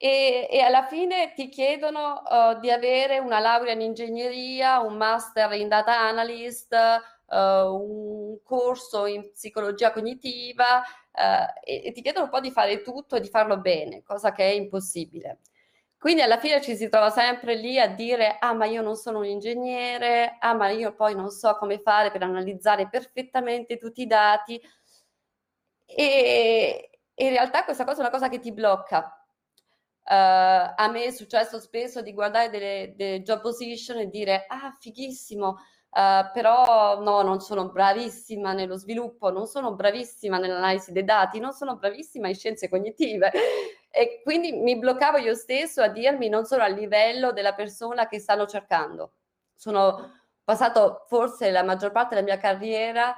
e, 0.00 0.46
e 0.48 0.60
alla 0.60 0.84
fine 0.84 1.32
ti 1.34 1.48
chiedono 1.48 2.22
uh, 2.22 2.60
di 2.60 2.70
avere 2.70 3.18
una 3.18 3.40
laurea 3.40 3.72
in 3.72 3.80
ingegneria, 3.80 4.78
un 4.78 4.96
master 4.96 5.52
in 5.54 5.66
data 5.66 5.98
analyst, 5.98 6.72
uh, 6.72 7.36
un 7.36 8.38
corso 8.44 9.06
in 9.06 9.32
psicologia 9.32 9.90
cognitiva 9.90 10.78
uh, 10.78 11.52
e, 11.64 11.86
e 11.86 11.92
ti 11.92 12.00
chiedono 12.00 12.26
un 12.26 12.30
po' 12.30 12.40
di 12.40 12.52
fare 12.52 12.82
tutto 12.82 13.16
e 13.16 13.20
di 13.20 13.28
farlo 13.28 13.58
bene, 13.58 14.04
cosa 14.04 14.30
che 14.30 14.44
è 14.44 14.52
impossibile. 14.52 15.38
Quindi 15.98 16.22
alla 16.22 16.38
fine 16.38 16.60
ci 16.62 16.76
si 16.76 16.88
trova 16.88 17.10
sempre 17.10 17.56
lì 17.56 17.78
a 17.78 17.88
dire, 17.88 18.36
ah 18.38 18.54
ma 18.54 18.66
io 18.66 18.82
non 18.82 18.94
sono 18.94 19.18
un 19.18 19.24
ingegnere, 19.24 20.36
ah 20.38 20.54
ma 20.54 20.68
io 20.70 20.94
poi 20.94 21.14
non 21.16 21.28
so 21.30 21.56
come 21.58 21.80
fare 21.80 22.12
per 22.12 22.22
analizzare 22.22 22.88
perfettamente 22.88 23.76
tutti 23.76 24.02
i 24.02 24.06
dati. 24.06 24.60
E, 25.86 26.90
in 27.14 27.28
realtà 27.30 27.64
questa 27.64 27.84
cosa 27.84 27.98
è 27.98 28.00
una 28.00 28.10
cosa 28.10 28.28
che 28.28 28.38
ti 28.38 28.52
blocca. 28.52 29.12
Uh, 30.04 30.72
a 30.76 30.88
me 30.90 31.04
è 31.04 31.10
successo 31.10 31.58
spesso 31.58 32.00
di 32.00 32.14
guardare 32.14 32.48
delle, 32.48 32.94
delle 32.96 33.22
job 33.22 33.40
position 33.40 33.98
e 33.98 34.08
dire, 34.08 34.46
ah 34.48 34.74
fighissimo, 34.78 35.58
uh, 35.90 36.30
però 36.32 37.00
no, 37.00 37.22
non 37.22 37.40
sono 37.40 37.68
bravissima 37.70 38.52
nello 38.52 38.76
sviluppo, 38.76 39.30
non 39.30 39.46
sono 39.46 39.74
bravissima 39.74 40.38
nell'analisi 40.38 40.92
dei 40.92 41.04
dati, 41.04 41.40
non 41.40 41.52
sono 41.52 41.76
bravissima 41.76 42.28
in 42.28 42.34
scienze 42.34 42.68
cognitive. 42.68 43.30
e 43.90 44.20
quindi 44.22 44.52
mi 44.52 44.78
bloccavo 44.78 45.18
io 45.18 45.34
stesso 45.34 45.82
a 45.82 45.88
dirmi 45.88 46.28
non 46.28 46.44
solo 46.44 46.62
a 46.62 46.68
livello 46.68 47.32
della 47.32 47.54
persona 47.54 48.06
che 48.08 48.18
stanno 48.18 48.46
cercando. 48.46 49.12
Sono 49.54 50.12
passato 50.44 51.04
forse 51.08 51.50
la 51.50 51.62
maggior 51.62 51.90
parte 51.92 52.14
della 52.14 52.26
mia 52.26 52.38
carriera 52.38 53.14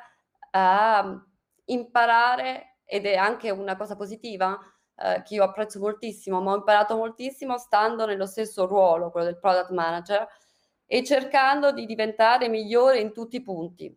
a 0.50 1.24
imparare, 1.66 2.78
ed 2.84 3.06
è 3.06 3.14
anche 3.14 3.50
una 3.50 3.76
cosa 3.76 3.94
positiva, 3.94 4.58
eh, 4.96 5.22
che 5.24 5.34
io 5.34 5.44
apprezzo 5.44 5.78
moltissimo, 5.78 6.40
ma 6.40 6.52
ho 6.52 6.56
imparato 6.56 6.96
moltissimo 6.96 7.56
stando 7.56 8.04
nello 8.04 8.26
stesso 8.26 8.66
ruolo, 8.66 9.10
quello 9.10 9.26
del 9.26 9.38
product 9.38 9.70
manager, 9.70 10.26
e 10.92 11.04
cercando 11.04 11.70
di 11.70 11.86
diventare 11.86 12.48
migliore 12.48 12.98
in 12.98 13.12
tutti 13.12 13.36
i 13.36 13.42
punti, 13.42 13.96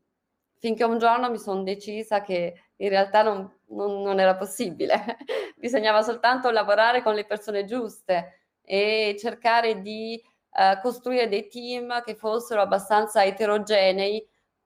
finché 0.60 0.84
un 0.84 1.00
giorno 1.00 1.32
mi 1.32 1.40
sono 1.40 1.64
decisa 1.64 2.22
che 2.22 2.66
in 2.76 2.88
realtà 2.88 3.24
non, 3.24 3.52
non, 3.70 4.04
non 4.04 4.20
era 4.20 4.36
possibile, 4.36 5.18
bisognava 5.58 6.04
soltanto 6.04 6.52
lavorare 6.52 7.02
con 7.02 7.16
le 7.16 7.26
persone 7.26 7.66
giuste 7.66 8.42
e 8.62 9.16
cercare 9.18 9.82
di 9.82 10.22
uh, 10.52 10.80
costruire 10.82 11.28
dei 11.28 11.48
team 11.48 12.04
che 12.04 12.14
fossero 12.14 12.62
abbastanza 12.62 13.26
eterogenei 13.26 14.24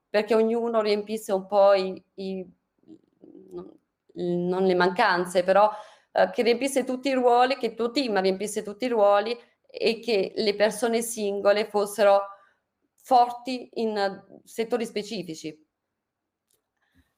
perché 0.10 0.36
ognuno 0.36 0.81
riempisse 0.81 1.31
un 1.31 1.46
po' 1.48 1.72
i, 1.75 2.03
i 2.15 2.46
non 4.15 4.65
le 4.65 4.75
mancanze, 4.75 5.46
però 5.46 5.72
uh, 6.12 6.29
che 6.29 6.41
riempisse 6.41 6.84
tutti 6.84 7.07
i 7.07 7.13
ruoli, 7.13 7.55
che 7.55 7.67
il 7.67 7.75
tuo 7.75 7.89
team 7.89 8.19
riempisse 8.19 8.63
tutti 8.63 8.84
i 8.84 8.89
ruoli 8.89 9.34
e 9.69 10.00
che 10.00 10.33
le 10.36 10.55
persone 10.55 11.01
singole 11.01 11.65
fossero 11.65 12.21
forti 12.93 13.69
in 13.75 14.24
settori 14.43 14.86
specifici. 14.86 15.65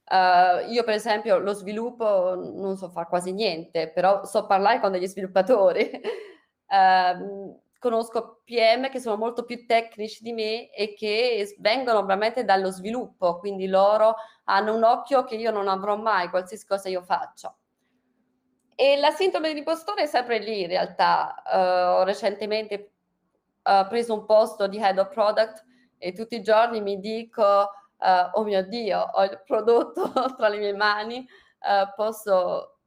Uh, 0.10 0.68
io 0.72 0.84
per 0.84 0.96
esempio 0.96 1.38
lo 1.38 1.54
sviluppo 1.54 2.34
non 2.36 2.78
so 2.78 2.90
fare 2.90 3.08
quasi 3.08 3.32
niente, 3.32 3.92
però 3.92 4.26
so 4.26 4.46
parlare 4.48 4.80
con 4.80 4.92
degli 4.92 5.08
sviluppatori. 5.08 5.90
uh, 6.68 7.62
conosco 7.80 8.42
PM 8.44 8.90
che 8.90 9.00
sono 9.00 9.16
molto 9.16 9.46
più 9.46 9.66
tecnici 9.66 10.22
di 10.22 10.34
me 10.34 10.70
e 10.72 10.94
che 10.94 11.56
vengono 11.60 12.06
veramente 12.06 12.44
dallo 12.44 12.72
sviluppo, 12.72 13.40
quindi 13.40 13.68
loro 13.68 14.16
hanno 14.46 14.76
un 14.76 14.84
occhio 14.84 15.24
che 15.24 15.36
io 15.36 15.52
non 15.52 15.68
avrò 15.68 15.96
mai, 15.96 16.30
qualsiasi 16.30 16.66
cosa 16.66 16.90
io 16.90 17.02
faccia. 17.02 17.58
E 18.82 18.96
la 18.96 19.12
sindrome 19.12 19.50
dell'impostore 19.50 20.04
è 20.04 20.06
sempre 20.06 20.40
lì 20.40 20.62
in 20.62 20.68
realtà. 20.68 21.44
Uh, 21.46 22.00
ho 22.00 22.04
recentemente 22.06 22.94
uh, 23.64 23.86
preso 23.90 24.14
un 24.14 24.24
posto 24.24 24.68
di 24.68 24.78
head 24.78 24.98
of 24.98 25.10
product 25.10 25.66
e 25.98 26.14
tutti 26.14 26.36
i 26.36 26.42
giorni 26.42 26.80
mi 26.80 26.98
dico, 26.98 27.44
uh, 27.44 28.30
oh 28.32 28.44
mio 28.46 28.66
Dio, 28.66 29.02
ho 29.02 29.24
il 29.26 29.44
prodotto 29.46 30.14
tra 30.34 30.48
le 30.48 30.60
mie 30.60 30.74
mani, 30.74 31.28
posso, 31.94 32.78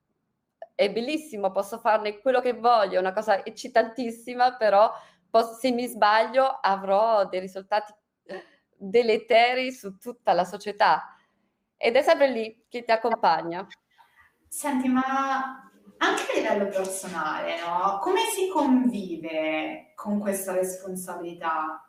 è 0.74 0.90
bellissimo, 0.90 1.50
posso 1.50 1.78
farne 1.78 2.20
quello 2.20 2.40
che 2.40 2.54
voglio, 2.54 2.96
è 2.96 3.00
una 3.00 3.12
cosa 3.12 3.44
eccitantissima, 3.44 4.56
però 4.56 4.90
posso, 5.28 5.58
se 5.58 5.72
mi 5.72 5.86
sbaglio 5.86 6.46
avrò 6.46 7.28
dei 7.28 7.40
risultati 7.40 7.92
deleteri 8.78 9.70
su 9.70 9.98
tutta 9.98 10.32
la 10.32 10.46
società. 10.46 11.14
Ed 11.76 11.96
è 11.96 12.00
sempre 12.00 12.30
lì 12.30 12.64
che 12.70 12.82
ti 12.82 12.92
accompagna. 12.92 13.66
Senti, 14.48 14.88
ma 14.88 15.66
anche 16.02 16.32
a 16.32 16.34
livello 16.34 16.68
personale, 16.68 17.60
no? 17.60 17.98
Come 18.00 18.22
si 18.34 18.48
convive 18.48 19.92
con 19.94 20.18
questa 20.18 20.52
responsabilità? 20.52 21.80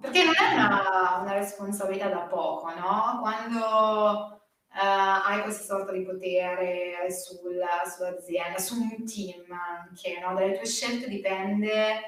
Perché 0.00 0.24
non 0.24 0.32
è 0.34 0.54
una, 0.54 1.18
una 1.20 1.32
responsabilità 1.34 2.08
da 2.08 2.20
poco, 2.20 2.72
no? 2.74 3.18
Quando 3.20 4.40
uh, 4.72 5.26
hai 5.26 5.42
questa 5.42 5.64
sorta 5.64 5.92
di 5.92 6.04
potere 6.04 7.06
sul, 7.10 7.60
sull'azienda, 7.94 8.58
su 8.58 8.80
un 8.80 9.04
team 9.04 9.44
anche, 9.50 10.18
no? 10.20 10.34
Dalle 10.34 10.56
tue 10.56 10.66
scelte 10.66 11.06
dipende, 11.08 12.00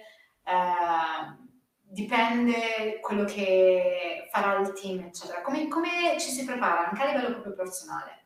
uh, 0.45 1.37
dipende 1.83 2.99
quello 3.01 3.25
che 3.25 4.27
farà 4.33 4.59
il 4.59 4.73
team, 4.73 5.01
eccetera. 5.01 5.43
Come, 5.43 5.69
come 5.69 6.19
ci 6.19 6.31
si 6.31 6.47
prepara 6.47 6.89
anche 6.89 7.03
a 7.03 7.07
livello 7.07 7.33
proprio 7.33 7.55
personale? 7.55 8.25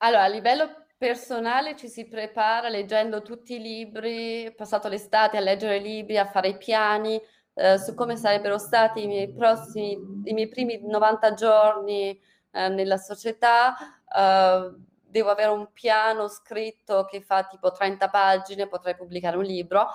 Allora, 0.00 0.24
a 0.24 0.28
livello 0.28 0.77
personale 0.98 1.76
ci 1.76 1.88
si 1.88 2.06
prepara 2.08 2.68
leggendo 2.68 3.22
tutti 3.22 3.54
i 3.54 3.60
libri, 3.60 4.52
passato 4.54 4.88
l'estate 4.88 5.36
a 5.36 5.40
leggere 5.40 5.78
libri, 5.78 6.18
a 6.18 6.26
fare 6.26 6.48
i 6.48 6.56
piani 6.56 7.20
eh, 7.54 7.78
su 7.78 7.94
come 7.94 8.16
sarebbero 8.16 8.58
stati 8.58 9.04
i 9.04 9.06
miei 9.06 9.32
prossimi, 9.32 9.92
i 10.24 10.32
miei 10.32 10.48
primi 10.48 10.80
90 10.82 11.34
giorni 11.34 12.20
eh, 12.50 12.68
nella 12.68 12.96
società. 12.96 13.76
Eh, 14.12 14.86
devo 15.08 15.30
avere 15.30 15.50
un 15.50 15.72
piano 15.72 16.28
scritto 16.28 17.04
che 17.04 17.22
fa 17.22 17.44
tipo 17.44 17.72
30 17.72 18.08
pagine, 18.08 18.68
potrei 18.68 18.94
pubblicare 18.94 19.36
un 19.36 19.44
libro. 19.44 19.86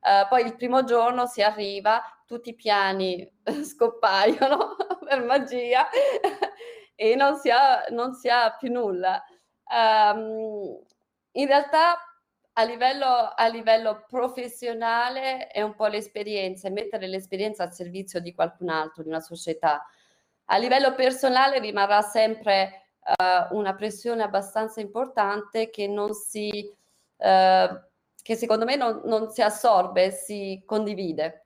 Uh, 0.00 0.26
poi 0.28 0.44
il 0.44 0.56
primo 0.56 0.82
giorno 0.82 1.26
si 1.26 1.42
arriva, 1.42 2.02
tutti 2.26 2.48
i 2.48 2.54
piani 2.56 3.30
scompaiono 3.62 4.74
per 5.06 5.22
magia 5.22 5.86
e 6.96 7.14
non 7.14 7.36
si 7.36 7.50
ha, 7.50 7.84
non 7.90 8.14
si 8.14 8.28
ha 8.28 8.56
più 8.58 8.72
nulla. 8.72 9.22
Um, 9.72 10.78
in 11.32 11.46
realtà 11.46 11.96
a 12.54 12.64
livello, 12.64 13.06
a 13.34 13.46
livello, 13.46 14.04
professionale 14.06 15.46
è 15.46 15.62
un 15.62 15.74
po' 15.74 15.86
l'esperienza, 15.86 16.68
mettere 16.68 17.06
l'esperienza 17.06 17.62
al 17.62 17.72
servizio 17.72 18.20
di 18.20 18.34
qualcun 18.34 18.68
altro, 18.68 19.02
di 19.02 19.08
una 19.08 19.20
società. 19.20 19.82
A 20.46 20.58
livello 20.58 20.94
personale 20.94 21.58
rimarrà 21.60 22.02
sempre 22.02 22.88
uh, 23.00 23.56
una 23.56 23.74
pressione 23.74 24.22
abbastanza 24.22 24.80
importante 24.80 25.70
che 25.70 25.86
non 25.86 26.12
si, 26.12 26.70
uh, 27.16 27.80
che 28.22 28.36
secondo 28.36 28.66
me 28.66 28.76
non, 28.76 29.00
non 29.04 29.30
si 29.30 29.40
assorbe, 29.40 30.10
si 30.10 30.62
condivide. 30.66 31.41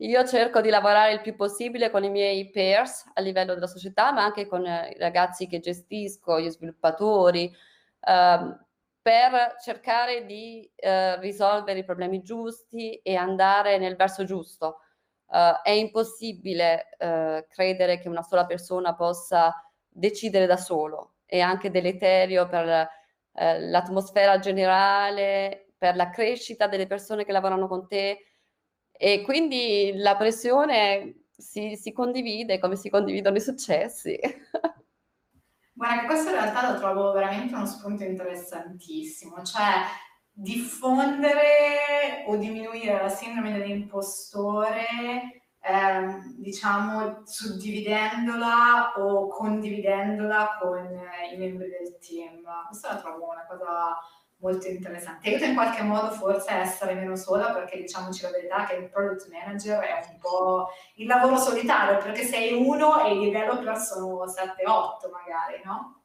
Io 0.00 0.24
cerco 0.24 0.60
di 0.60 0.68
lavorare 0.68 1.12
il 1.12 1.20
più 1.20 1.34
possibile 1.34 1.90
con 1.90 2.04
i 2.04 2.10
miei 2.10 2.50
peers 2.50 3.10
a 3.14 3.20
livello 3.20 3.54
della 3.54 3.66
società, 3.66 4.12
ma 4.12 4.22
anche 4.22 4.46
con 4.46 4.64
i 4.64 4.96
ragazzi 4.96 5.48
che 5.48 5.58
gestisco, 5.58 6.38
gli 6.38 6.48
sviluppatori, 6.50 7.52
ehm, 8.00 8.66
per 9.02 9.56
cercare 9.60 10.24
di 10.24 10.70
eh, 10.76 11.18
risolvere 11.18 11.80
i 11.80 11.84
problemi 11.84 12.22
giusti 12.22 12.94
e 13.02 13.16
andare 13.16 13.78
nel 13.78 13.96
verso 13.96 14.24
giusto. 14.24 14.80
Uh, 15.30 15.60
è 15.62 15.70
impossibile 15.72 16.88
uh, 16.98 17.44
credere 17.50 17.98
che 17.98 18.08
una 18.08 18.22
sola 18.22 18.46
persona 18.46 18.94
possa 18.94 19.52
decidere 19.86 20.46
da 20.46 20.56
solo, 20.56 21.16
è 21.26 21.40
anche 21.40 21.70
deleterio 21.70 22.48
per 22.48 22.64
uh, 22.66 23.40
l'atmosfera 23.68 24.38
generale, 24.38 25.74
per 25.76 25.96
la 25.96 26.08
crescita 26.08 26.66
delle 26.66 26.86
persone 26.86 27.26
che 27.26 27.32
lavorano 27.32 27.68
con 27.68 27.86
te 27.86 28.27
e 28.98 29.22
quindi 29.22 29.92
la 29.94 30.16
pressione 30.16 31.26
si, 31.36 31.76
si 31.76 31.92
condivide 31.92 32.58
come 32.58 32.76
si 32.76 32.90
condividono 32.90 33.36
i 33.36 33.40
successi. 33.40 34.18
Guarda, 35.72 36.06
questo 36.06 36.30
in 36.30 36.34
realtà 36.34 36.72
lo 36.72 36.78
trovo 36.78 37.12
veramente 37.12 37.54
uno 37.54 37.64
spunto 37.64 38.02
interessantissimo, 38.02 39.44
cioè 39.44 39.84
diffondere 40.32 42.24
o 42.26 42.36
diminuire 42.36 43.00
la 43.00 43.08
sindrome 43.08 43.56
dell'impostore, 43.56 45.52
ehm, 45.60 46.34
diciamo, 46.34 47.22
suddividendola 47.24 48.94
o 48.96 49.28
condividendola 49.28 50.58
con 50.60 51.00
i 51.32 51.36
membri 51.36 51.68
del 51.68 51.96
team. 51.98 52.42
Questa 52.66 52.94
la 52.94 53.00
trovo 53.00 53.30
una 53.30 53.46
cosa 53.46 53.96
molto 54.38 54.68
interessante. 54.68 55.28
Aiuta 55.28 55.46
in 55.46 55.54
qualche 55.54 55.82
modo 55.82 56.10
forse 56.10 56.50
a 56.50 56.58
essere 56.58 56.94
meno 56.94 57.16
sola 57.16 57.52
perché 57.52 57.78
diciamoci 57.78 58.22
la 58.22 58.30
verità 58.30 58.66
che 58.66 58.74
il 58.76 58.88
product 58.88 59.28
manager 59.30 59.80
è 59.80 60.06
un 60.10 60.18
po' 60.18 60.68
il 60.96 61.06
lavoro 61.06 61.36
solitario 61.36 61.98
perché 61.98 62.24
sei 62.24 62.52
uno 62.52 63.04
e 63.04 63.14
i 63.14 63.30
developer 63.30 63.76
sono 63.78 64.24
7-8 64.24 65.10
magari, 65.10 65.60
no? 65.64 66.02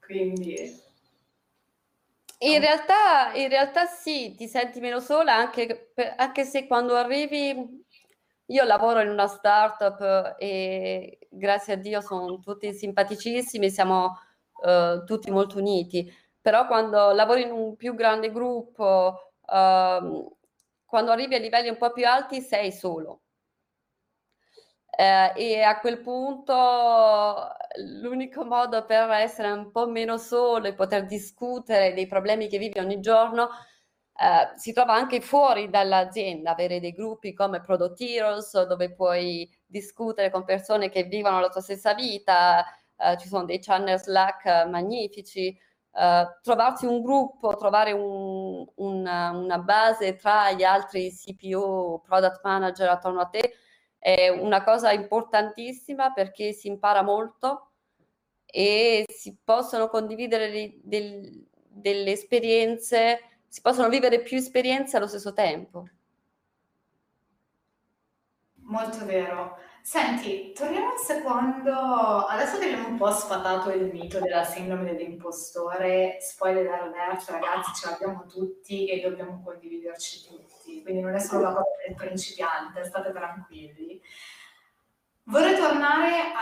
Quindi... 0.00 0.84
In 2.38 2.60
realtà, 2.60 3.32
in 3.32 3.48
realtà 3.48 3.86
sì, 3.86 4.34
ti 4.36 4.46
senti 4.46 4.78
meno 4.78 5.00
sola 5.00 5.34
anche, 5.34 5.92
anche 6.16 6.44
se 6.44 6.66
quando 6.66 6.94
arrivi 6.94 7.84
io 8.48 8.64
lavoro 8.64 9.00
in 9.00 9.08
una 9.08 9.26
startup 9.26 10.36
e 10.38 11.18
grazie 11.30 11.72
a 11.72 11.76
Dio 11.76 12.02
sono 12.02 12.38
tutti 12.38 12.74
simpaticissimi, 12.74 13.70
siamo 13.70 14.18
uh, 14.62 15.02
tutti 15.04 15.30
molto 15.30 15.58
uniti 15.58 16.12
però 16.46 16.68
quando 16.68 17.10
lavori 17.10 17.42
in 17.42 17.50
un 17.50 17.74
più 17.74 17.96
grande 17.96 18.30
gruppo, 18.30 19.32
uh, 19.40 20.36
quando 20.84 21.10
arrivi 21.10 21.34
a 21.34 21.40
livelli 21.40 21.68
un 21.68 21.76
po' 21.76 21.90
più 21.90 22.06
alti 22.06 22.40
sei 22.40 22.70
solo. 22.70 23.22
Eh, 24.96 25.32
e 25.34 25.62
a 25.62 25.80
quel 25.80 26.00
punto 26.00 27.48
l'unico 28.00 28.44
modo 28.44 28.84
per 28.84 29.10
essere 29.10 29.50
un 29.50 29.72
po' 29.72 29.88
meno 29.88 30.18
solo 30.18 30.68
e 30.68 30.74
poter 30.74 31.06
discutere 31.06 31.92
dei 31.94 32.06
problemi 32.06 32.46
che 32.46 32.58
vivi 32.58 32.78
ogni 32.78 33.00
giorno 33.00 33.48
eh, 34.16 34.56
si 34.56 34.72
trova 34.72 34.94
anche 34.94 35.20
fuori 35.20 35.68
dall'azienda, 35.68 36.52
avere 36.52 36.78
dei 36.78 36.92
gruppi 36.92 37.34
come 37.34 37.60
Product 37.60 38.00
Heroes 38.00 38.62
dove 38.66 38.94
puoi 38.94 39.50
discutere 39.66 40.30
con 40.30 40.44
persone 40.44 40.90
che 40.90 41.02
vivono 41.02 41.40
la 41.40 41.48
tua 41.48 41.60
stessa 41.60 41.92
vita, 41.92 42.64
eh, 42.96 43.16
ci 43.18 43.26
sono 43.26 43.44
dei 43.44 43.58
channel 43.58 43.98
Slack 43.98 44.66
magnifici 44.68 45.58
uh, 45.96 46.40
trovarsi 46.42 46.84
un 46.86 47.02
gruppo, 47.02 47.56
trovare 47.56 47.92
un, 47.92 48.64
una, 48.76 49.30
una, 49.30 49.58
base 49.58 50.16
tra 50.16 50.52
gli 50.52 50.62
altri 50.62 51.10
CPO, 51.10 52.02
product 52.04 52.40
manager 52.42 52.88
attorno 52.88 53.20
a 53.20 53.26
te, 53.26 53.54
è 53.98 54.28
una 54.28 54.62
cosa 54.62 54.92
importantissima 54.92 56.12
perché 56.12 56.52
si 56.52 56.68
impara 56.68 57.02
molto 57.02 57.70
e 58.44 59.04
si 59.08 59.36
possono 59.42 59.88
condividere 59.88 60.78
del, 60.82 61.46
delle 61.68 62.12
esperienze, 62.12 63.20
si 63.48 63.60
possono 63.60 63.88
vivere 63.88 64.20
più 64.20 64.36
esperienze 64.36 64.96
allo 64.96 65.08
stesso 65.08 65.32
tempo. 65.32 65.88
Molto 68.66 69.04
vero. 69.04 69.58
Senti, 69.86 70.50
torniamo 70.52 70.90
un 70.90 70.98
secondo. 70.98 71.72
Adesso 72.26 72.58
che 72.58 72.64
abbiamo 72.64 72.88
un 72.88 72.96
po' 72.96 73.12
sfatato 73.12 73.70
il 73.70 73.84
mito 73.92 74.18
della 74.18 74.42
sindrome 74.42 74.96
dell'impostore, 74.96 76.16
spoiler 76.20 76.66
alert, 76.68 77.28
ragazzi, 77.28 77.72
ce 77.72 77.90
l'abbiamo 77.90 78.26
tutti 78.26 78.88
e 78.88 79.00
dobbiamo 79.00 79.40
condividerci 79.44 80.26
tutti. 80.26 80.82
Quindi 80.82 81.02
non 81.02 81.14
è 81.14 81.20
solo 81.20 81.42
la 81.42 81.52
cosa 81.52 81.68
del 81.86 81.94
principiante, 81.94 82.84
state 82.84 83.12
tranquilli. 83.12 84.02
Vorrei 85.22 85.54
tornare 85.54 86.32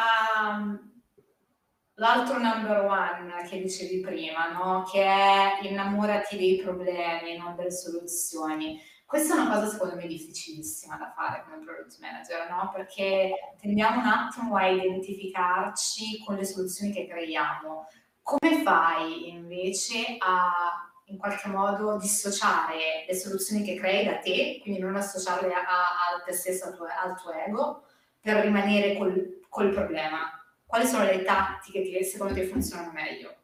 all'altro 1.96 2.38
number 2.38 2.82
one 2.86 3.46
che 3.46 3.60
dicevi 3.60 4.00
prima, 4.00 4.52
no? 4.52 4.88
Che 4.90 5.04
è 5.04 5.58
innamorati 5.60 6.38
dei 6.38 6.62
problemi, 6.62 7.36
non 7.36 7.54
delle 7.56 7.70
soluzioni 7.70 8.80
questa 9.14 9.36
è 9.36 9.38
una 9.38 9.54
cosa 9.54 9.68
secondo 9.68 9.94
me 9.94 10.08
difficilissima 10.08 10.96
da 10.96 11.12
fare 11.14 11.44
come 11.44 11.62
product 11.64 12.00
manager, 12.00 12.50
no? 12.50 12.72
Perché 12.74 13.54
tendiamo 13.60 14.00
un 14.00 14.06
attimo 14.06 14.56
a 14.56 14.66
identificarci 14.66 16.18
con 16.24 16.34
le 16.34 16.44
soluzioni 16.44 16.92
che 16.92 17.06
creiamo. 17.06 17.86
Come 18.22 18.62
fai 18.64 19.28
invece 19.28 20.16
a 20.18 20.90
in 21.08 21.18
qualche 21.18 21.46
modo 21.46 21.96
dissociare 21.96 23.04
le 23.06 23.14
soluzioni 23.14 23.62
che 23.62 23.76
crei 23.76 24.04
da 24.04 24.18
te, 24.18 24.58
quindi 24.62 24.80
non 24.80 24.96
associarle 24.96 25.52
a, 25.52 25.60
a 25.60 26.22
te 26.24 26.32
stesso, 26.32 26.64
al 26.64 26.74
tuo, 26.74 26.86
al 26.86 27.20
tuo, 27.20 27.30
ego, 27.30 27.84
per 28.20 28.42
rimanere 28.42 28.96
col, 28.96 29.42
col 29.48 29.72
problema? 29.72 30.28
Quali 30.66 30.86
sono 30.86 31.04
le 31.04 31.22
tattiche 31.22 31.82
che 31.82 32.02
secondo 32.02 32.34
te 32.34 32.46
funzionano 32.46 32.90
meglio? 32.90 33.43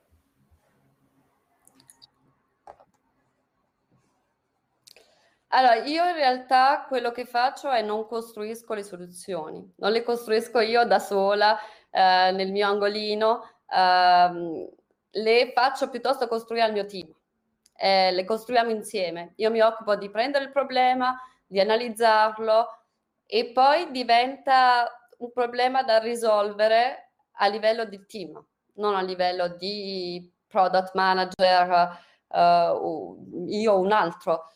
Allora, 5.52 5.74
io 5.76 6.06
in 6.06 6.14
realtà 6.14 6.84
quello 6.86 7.10
che 7.10 7.24
faccio 7.24 7.70
è 7.70 7.82
non 7.82 8.06
costruisco 8.06 8.72
le 8.74 8.84
soluzioni, 8.84 9.74
non 9.78 9.90
le 9.90 10.04
costruisco 10.04 10.60
io 10.60 10.84
da 10.84 11.00
sola 11.00 11.58
eh, 11.90 12.30
nel 12.32 12.52
mio 12.52 12.68
angolino, 12.68 13.42
ehm, 13.68 14.68
le 15.10 15.52
faccio 15.52 15.90
piuttosto 15.90 16.28
costruire 16.28 16.64
al 16.64 16.72
mio 16.72 16.86
team, 16.86 17.12
eh, 17.76 18.12
le 18.12 18.24
costruiamo 18.24 18.70
insieme. 18.70 19.32
Io 19.36 19.50
mi 19.50 19.60
occupo 19.60 19.96
di 19.96 20.08
prendere 20.08 20.44
il 20.44 20.52
problema, 20.52 21.18
di 21.44 21.58
analizzarlo 21.58 22.84
e 23.26 23.50
poi 23.52 23.90
diventa 23.90 24.88
un 25.18 25.32
problema 25.32 25.82
da 25.82 25.98
risolvere 25.98 27.10
a 27.38 27.48
livello 27.48 27.84
di 27.86 28.06
team, 28.06 28.40
non 28.74 28.94
a 28.94 29.02
livello 29.02 29.48
di 29.48 30.32
product 30.46 30.94
manager, 30.94 31.98
uh, 32.28 33.46
io 33.48 33.72
o 33.72 33.80
un 33.80 33.90
altro 33.92 34.46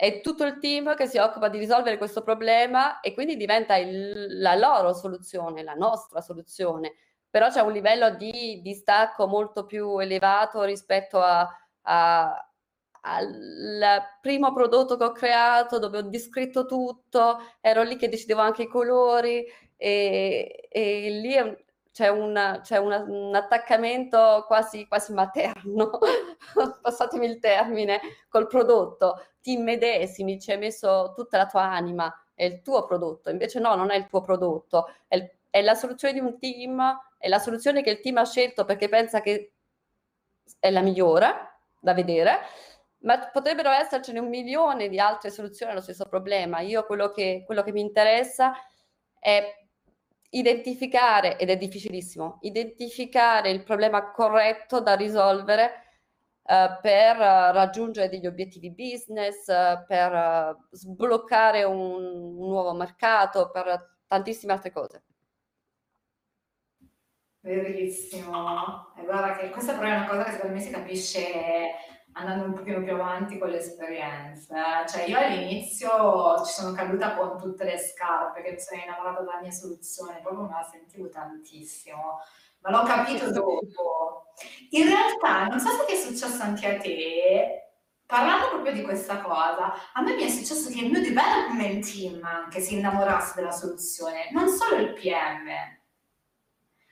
è 0.00 0.20
tutto 0.20 0.44
il 0.44 0.58
team 0.60 0.94
che 0.94 1.08
si 1.08 1.18
occupa 1.18 1.48
di 1.48 1.58
risolvere 1.58 1.98
questo 1.98 2.22
problema 2.22 3.00
e 3.00 3.14
quindi 3.14 3.36
diventa 3.36 3.74
il, 3.74 4.40
la 4.40 4.54
loro 4.54 4.94
soluzione, 4.94 5.64
la 5.64 5.74
nostra 5.74 6.20
soluzione. 6.20 6.92
Però 7.28 7.48
c'è 7.48 7.62
un 7.62 7.72
livello 7.72 8.10
di 8.14 8.60
distacco 8.62 9.26
molto 9.26 9.66
più 9.66 9.98
elevato 9.98 10.62
rispetto 10.62 11.20
al 11.20 12.32
primo 14.20 14.52
prodotto 14.52 14.96
che 14.96 15.02
ho 15.02 15.10
creato 15.10 15.80
dove 15.80 15.98
ho 15.98 16.02
descritto 16.02 16.64
tutto, 16.64 17.38
ero 17.60 17.82
lì 17.82 17.96
che 17.96 18.08
decidevo 18.08 18.40
anche 18.40 18.62
i 18.62 18.68
colori 18.68 19.44
e, 19.76 20.68
e 20.70 21.10
lì 21.10 21.32
è, 21.32 21.64
c'è, 21.98 22.06
un, 22.06 22.60
c'è 22.62 22.76
una, 22.76 22.98
un 22.98 23.34
attaccamento 23.34 24.44
quasi, 24.46 24.86
quasi 24.86 25.12
materno, 25.12 25.98
passatemi 26.80 27.26
il 27.26 27.40
termine, 27.40 28.00
col 28.28 28.46
prodotto, 28.46 29.26
ti 29.40 29.54
immedesimi, 29.54 30.40
ci 30.40 30.52
hai 30.52 30.58
messo 30.58 31.12
tutta 31.16 31.38
la 31.38 31.46
tua 31.46 31.62
anima, 31.62 32.24
è 32.34 32.44
il 32.44 32.62
tuo 32.62 32.84
prodotto, 32.84 33.30
invece 33.30 33.58
no, 33.58 33.74
non 33.74 33.90
è 33.90 33.96
il 33.96 34.06
tuo 34.06 34.20
prodotto, 34.20 34.94
è, 35.08 35.16
il, 35.16 35.28
è 35.50 35.60
la 35.60 35.74
soluzione 35.74 36.14
di 36.14 36.20
un 36.20 36.38
team, 36.38 36.80
è 37.18 37.26
la 37.26 37.40
soluzione 37.40 37.82
che 37.82 37.90
il 37.90 38.00
team 38.00 38.18
ha 38.18 38.24
scelto 38.24 38.64
perché 38.64 38.88
pensa 38.88 39.20
che 39.20 39.54
è 40.60 40.70
la 40.70 40.82
migliore 40.82 41.62
da 41.80 41.94
vedere, 41.94 42.38
ma 42.98 43.18
potrebbero 43.32 43.70
essercene 43.70 44.20
un 44.20 44.28
milione 44.28 44.88
di 44.88 45.00
altre 45.00 45.30
soluzioni 45.30 45.72
allo 45.72 45.80
stesso 45.80 46.04
problema. 46.04 46.60
Io 46.60 46.86
quello 46.86 47.10
che, 47.10 47.42
quello 47.44 47.64
che 47.64 47.72
mi 47.72 47.80
interessa 47.80 48.52
è 49.18 49.66
identificare, 50.30 51.38
ed 51.38 51.50
è 51.50 51.56
difficilissimo, 51.56 52.38
identificare 52.42 53.50
il 53.50 53.62
problema 53.62 54.10
corretto 54.10 54.80
da 54.80 54.94
risolvere 54.94 55.84
uh, 56.42 56.80
per 56.80 57.16
uh, 57.16 57.52
raggiungere 57.52 58.08
degli 58.08 58.26
obiettivi 58.26 58.70
business, 58.70 59.46
uh, 59.46 59.84
per 59.86 60.56
sbloccare 60.70 61.64
un, 61.64 61.78
un, 61.78 62.34
nuovo 62.36 62.74
mercato, 62.74 63.50
per 63.50 63.96
tantissime 64.06 64.52
altre 64.52 64.72
cose. 64.72 65.02
Verissimo. 67.40 68.92
E 68.96 69.04
guarda 69.04 69.36
che 69.36 69.50
questa 69.50 69.74
però 69.74 69.86
è 69.86 69.96
una 69.96 70.08
cosa 70.08 70.24
che 70.24 70.32
secondo 70.32 70.56
me 70.56 70.60
si 70.60 70.70
capisce 70.70 71.20
andando 72.18 72.46
un 72.46 72.52
pochino 72.54 72.82
più 72.82 72.92
avanti 72.92 73.38
con 73.38 73.48
l'esperienza. 73.48 74.84
Cioè 74.86 75.04
io 75.04 75.18
all'inizio 75.18 76.44
ci 76.44 76.52
sono 76.52 76.72
caduta 76.72 77.14
con 77.14 77.38
tutte 77.38 77.64
le 77.64 77.78
scarpe, 77.78 78.42
che 78.42 78.52
mi 78.52 78.60
sono 78.60 78.82
innamorata 78.82 79.20
della 79.20 79.40
mia 79.40 79.50
soluzione, 79.50 80.20
proprio 80.20 80.42
me 80.42 80.54
la 80.54 80.68
sentivo 80.70 81.08
tantissimo, 81.08 82.18
ma 82.60 82.70
l'ho 82.70 82.82
capito 82.84 83.30
dopo. 83.30 84.32
In 84.70 84.86
realtà, 84.86 85.46
non 85.46 85.60
so 85.60 85.68
se 85.70 85.84
ti 85.86 85.92
è 85.92 85.96
successo 85.96 86.42
anche 86.42 86.76
a 86.76 86.78
te, 86.78 87.72
parlando 88.04 88.48
proprio 88.48 88.72
di 88.72 88.82
questa 88.82 89.20
cosa, 89.20 89.72
a 89.92 90.02
me 90.02 90.14
mi 90.14 90.24
è 90.24 90.28
successo 90.28 90.70
che 90.70 90.84
il 90.84 90.90
mio 90.90 91.00
development 91.00 91.90
team 91.90 92.22
anche 92.24 92.60
si 92.60 92.74
innamorasse 92.74 93.34
della 93.36 93.52
soluzione, 93.52 94.30
non 94.32 94.48
solo 94.48 94.76
il 94.76 94.92
PM. 94.94 95.46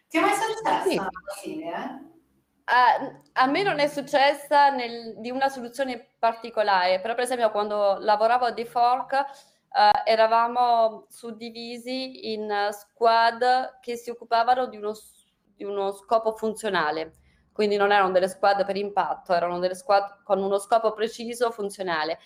Ti 0.09 0.19
è 0.19 0.21
mai 0.21 0.35
successo 0.35 0.89
sì. 0.89 0.97
alla 0.97 1.11
fine? 1.41 2.16
A, 2.69 3.21
a, 3.35 3.47
me 3.47 3.63
non 3.63 3.79
è 3.79 3.87
successa 3.87 4.71
nel, 4.71 5.15
di 5.19 5.31
una 5.31 5.49
soluzione 5.49 6.15
particolare, 6.19 7.01
però 7.01 7.15
per 7.15 7.23
esempio 7.23 7.53
quando 7.53 7.99
lavoravo 8.01 8.47
a 8.47 8.51
DeFork 8.51 9.13
uh, 9.13 10.01
eravamo 10.05 11.07
suddivisi 11.09 12.33
in 12.33 12.51
squad 12.73 13.79
che 13.81 13.95
si 13.95 14.11
occupavano 14.11 14.67
di 14.67 14.79
uno, 14.79 14.95
di 15.55 15.63
uno 15.63 15.93
scopo 15.93 16.33
funzionale, 16.33 17.13
quindi 17.53 17.77
non 17.77 17.93
erano 17.93 18.11
delle 18.11 18.29
squad 18.29 18.65
per 18.65 18.77
impatto, 18.77 19.33
erano 19.33 19.61
delle 19.61 19.77
squad 19.77 20.25
con 20.25 20.43
uno 20.43 20.59
scopo 20.59 20.93
preciso 20.93 21.53
funzionale. 21.53 22.19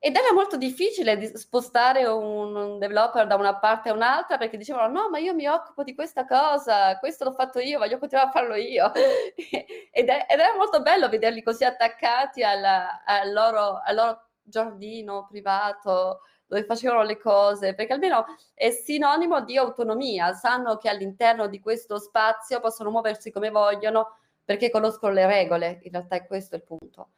Ed 0.00 0.14
era 0.14 0.32
molto 0.32 0.56
difficile 0.56 1.36
spostare 1.36 2.06
un, 2.06 2.54
un, 2.54 2.78
developer 2.78 3.26
da 3.26 3.34
una 3.34 3.58
parte 3.58 3.88
a 3.88 3.92
un'altra 3.92 4.38
perché 4.38 4.56
dicevano 4.56 4.92
no, 4.92 5.10
ma 5.10 5.18
io 5.18 5.34
mi 5.34 5.48
occupo 5.48 5.82
di 5.82 5.92
questa 5.94 6.24
cosa, 6.24 6.96
questo 6.98 7.24
l'ho 7.24 7.32
fatto 7.32 7.58
io, 7.58 7.78
voglio 7.78 7.98
continuare 7.98 8.28
a 8.28 8.32
farlo 8.32 8.54
io. 8.54 8.92
ed, 8.94 10.08
è, 10.08 10.26
ed, 10.28 10.38
era 10.38 10.54
molto 10.56 10.82
bello 10.82 11.08
vederli 11.08 11.42
così 11.42 11.64
attaccati 11.64 12.44
alla, 12.44 13.02
al, 13.04 13.32
loro, 13.32 13.80
al 13.84 13.94
loro 13.96 14.28
giardino 14.40 15.26
privato 15.28 16.20
dove 16.46 16.64
facevano 16.64 17.02
le 17.02 17.18
cose, 17.18 17.74
perché 17.74 17.92
almeno 17.92 18.24
è 18.54 18.70
sinonimo 18.70 19.42
di 19.42 19.58
autonomia, 19.58 20.32
sanno 20.32 20.78
che 20.78 20.88
all'interno 20.88 21.48
di 21.48 21.60
questo 21.60 21.98
spazio 21.98 22.60
possono 22.60 22.90
muoversi 22.90 23.30
come 23.30 23.50
vogliono 23.50 24.16
perché 24.44 24.70
conoscono 24.70 25.12
le 25.12 25.26
regole, 25.26 25.80
in 25.82 25.92
realtà 25.92 26.16
è 26.16 26.26
questo 26.26 26.56
il 26.56 26.62
punto. 26.62 27.10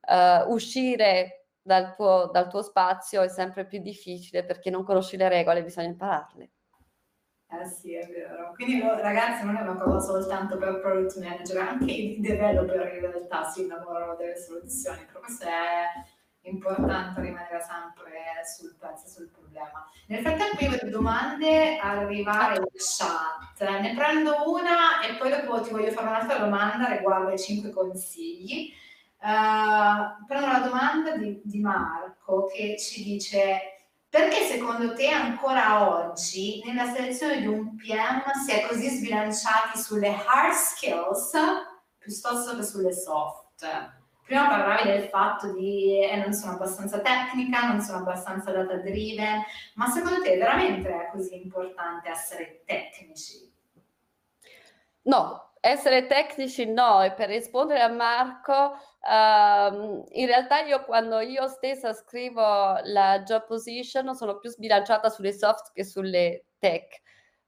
Uh, 0.00 0.50
uscire 0.50 1.39
dal 1.70 1.94
tuo, 1.94 2.28
dal 2.32 2.48
tuo 2.48 2.62
spazio 2.62 3.22
è 3.22 3.28
sempre 3.28 3.64
più 3.64 3.80
difficile 3.80 4.44
perché 4.44 4.70
non 4.70 4.82
conosci 4.82 5.16
le 5.16 5.28
regole, 5.28 5.62
bisogna 5.62 5.86
impararle. 5.86 6.50
Eh 7.52 7.64
sì, 7.64 7.94
è 7.94 8.06
vero. 8.08 8.52
Quindi 8.54 8.80
ragazzi 8.80 9.44
non 9.44 9.56
è 9.56 9.60
una 9.60 9.76
cosa 9.76 10.00
soltanto 10.00 10.56
per 10.56 10.80
product 10.80 11.18
manager, 11.20 11.58
anche 11.58 11.92
i 11.92 12.20
developer 12.20 12.94
in 12.94 13.00
realtà 13.00 13.44
si 13.44 13.62
innamorano 13.62 14.16
delle 14.16 14.36
soluzioni, 14.36 15.04
però 15.06 15.20
questo 15.20 15.44
è 15.46 15.84
importante 16.42 17.20
rimanere 17.20 17.60
sempre 17.60 18.10
sul 18.44 18.74
pezzo, 18.76 19.06
sul 19.06 19.28
problema. 19.28 19.88
Nel 20.08 20.22
frattempo 20.22 20.64
io 20.64 20.70
vedo 20.70 20.90
domande 20.90 21.76
arrivare 21.78 22.56
in 22.56 22.64
chat, 22.74 23.80
ne 23.80 23.94
prendo 23.94 24.50
una 24.50 25.02
e 25.02 25.16
poi 25.18 25.30
dopo 25.30 25.60
ti 25.60 25.70
voglio 25.70 25.90
fare 25.92 26.08
un'altra 26.08 26.38
domanda 26.38 26.88
riguardo 26.88 27.28
ai 27.28 27.38
cinque 27.38 27.70
consigli. 27.70 28.72
Uh, 29.20 30.24
prendo 30.26 30.46
la 30.46 30.60
domanda 30.60 31.16
di, 31.16 31.42
di 31.44 31.60
Marco 31.60 32.46
che 32.46 32.78
ci 32.78 33.04
dice 33.04 33.80
perché 34.08 34.46
secondo 34.46 34.94
te 34.94 35.08
ancora 35.08 35.88
oggi 35.88 36.62
nella 36.64 36.90
selezione 36.90 37.38
di 37.40 37.46
un 37.46 37.76
PM 37.76 38.22
si 38.44 38.50
è 38.50 38.66
così 38.66 38.88
sbilanciati 38.88 39.78
sulle 39.78 40.08
hard 40.08 40.52
skills 40.52 41.32
piuttosto 41.96 42.56
che 42.56 42.64
sulle 42.64 42.92
soft. 42.92 43.98
Prima 44.24 44.48
parlavi 44.48 44.90
del 44.90 45.08
fatto 45.08 45.52
di 45.52 46.02
eh, 46.02 46.16
non 46.16 46.32
sono 46.32 46.52
abbastanza 46.52 47.00
tecnica, 47.00 47.68
non 47.68 47.80
sono 47.80 47.98
abbastanza 47.98 48.50
data 48.50 48.76
driven, 48.76 49.42
ma 49.74 49.88
secondo 49.88 50.22
te 50.22 50.36
veramente 50.36 50.88
è 50.88 51.10
così 51.12 51.36
importante 51.42 52.08
essere 52.08 52.62
tecnici? 52.64 53.52
No, 55.02 55.52
essere 55.60 56.06
tecnici 56.06 56.66
no, 56.66 57.02
e 57.02 57.12
per 57.12 57.28
rispondere 57.28 57.80
a 57.80 57.88
Marco, 57.88 58.78
uh, 59.00 60.04
in 60.08 60.26
realtà 60.26 60.60
io 60.60 60.84
quando 60.84 61.20
io 61.20 61.46
stessa 61.48 61.92
scrivo 61.92 62.78
la 62.84 63.22
job 63.22 63.46
position 63.46 64.14
sono 64.14 64.38
più 64.38 64.50
sbilanciata 64.50 65.08
sulle 65.08 65.32
soft 65.32 65.72
che 65.72 65.84
sulle 65.84 66.46
tech. 66.58 67.00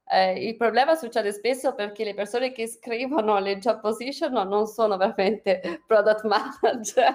Eh, 0.05 0.47
il 0.47 0.57
problema 0.57 0.95
succede 0.95 1.31
spesso 1.31 1.73
perché 1.75 2.03
le 2.03 2.13
persone 2.13 2.51
che 2.51 2.67
scrivono 2.67 3.39
le 3.39 3.57
job 3.57 3.79
position 3.79 4.33
non 4.33 4.67
sono 4.67 4.97
veramente 4.97 5.81
product 5.87 6.23
manager 6.27 7.13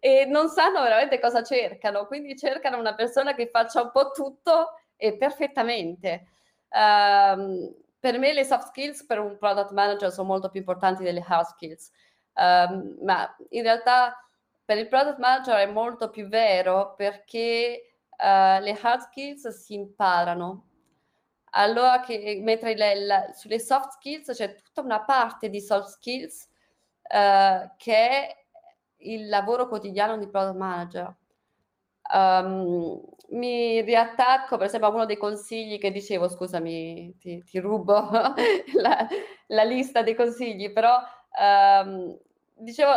e 0.00 0.24
non 0.26 0.48
sanno 0.48 0.82
veramente 0.82 1.20
cosa 1.20 1.42
cercano, 1.42 2.06
quindi 2.06 2.36
cercano 2.36 2.78
una 2.78 2.94
persona 2.94 3.34
che 3.34 3.48
faccia 3.48 3.82
un 3.82 3.90
po' 3.92 4.10
tutto 4.10 4.74
e 4.96 5.16
perfettamente. 5.16 6.28
Um, 6.70 7.74
per 8.00 8.18
me 8.18 8.32
le 8.32 8.44
soft 8.44 8.68
skills 8.68 9.04
per 9.04 9.20
un 9.20 9.36
product 9.38 9.72
manager 9.72 10.10
sono 10.10 10.26
molto 10.26 10.48
più 10.48 10.60
importanti 10.60 11.04
delle 11.04 11.24
hard 11.24 11.46
skills, 11.46 11.90
um, 12.34 12.96
ma 13.02 13.36
in 13.50 13.62
realtà 13.62 14.16
per 14.64 14.78
il 14.78 14.88
product 14.88 15.18
manager 15.18 15.56
è 15.56 15.66
molto 15.66 16.10
più 16.10 16.28
vero 16.28 16.94
perché 16.94 17.94
uh, 18.10 18.62
le 18.62 18.78
hard 18.80 19.00
skills 19.00 19.48
si 19.48 19.74
imparano. 19.74 20.68
Allora 21.54 22.00
che 22.00 22.40
mentre 22.42 22.74
le, 22.74 23.04
la, 23.04 23.32
sulle 23.32 23.58
soft 23.58 23.92
skills 23.92 24.32
c'è 24.32 24.54
tutta 24.54 24.80
una 24.80 25.02
parte 25.04 25.50
di 25.50 25.60
soft 25.60 25.88
skills 25.88 26.48
uh, 27.02 27.70
che 27.76 28.08
è 28.08 28.36
il 28.98 29.28
lavoro 29.28 29.68
quotidiano 29.68 30.16
di 30.16 30.28
product 30.28 30.56
manager. 30.56 31.14
Um, 32.14 33.00
mi 33.30 33.80
riattacco 33.80 34.56
per 34.56 34.66
esempio 34.66 34.88
a 34.88 34.92
uno 34.92 35.06
dei 35.06 35.16
consigli 35.16 35.78
che 35.78 35.90
dicevo, 35.90 36.28
scusami, 36.28 37.16
ti, 37.18 37.42
ti 37.42 37.58
rubo 37.58 38.10
la, 38.80 39.08
la, 39.46 39.62
lista 39.64 40.02
dei 40.02 40.14
consigli, 40.14 40.72
però 40.72 41.00
um, 41.38 42.18
dicevo 42.54 42.90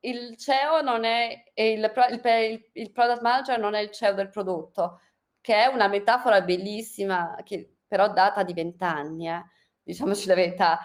il 0.00 0.36
CEO 0.36 0.80
non 0.82 1.04
è 1.04 1.44
il, 1.54 1.92
il, 2.10 2.64
il, 2.72 2.90
product 2.92 3.20
manager 3.20 3.58
non 3.58 3.74
è 3.74 3.80
il 3.80 3.90
CEO 3.90 4.14
del 4.14 4.30
prodotto, 4.30 5.00
che 5.40 5.54
è 5.54 5.66
una 5.66 5.88
metafora 5.88 6.40
bellissima, 6.40 7.36
che 7.44 7.76
però 7.86 8.12
data 8.12 8.42
di 8.42 8.54
vent'anni, 8.54 9.28
eh, 9.28 9.44
diciamoci 9.82 10.26
la 10.28 10.34
verità. 10.34 10.78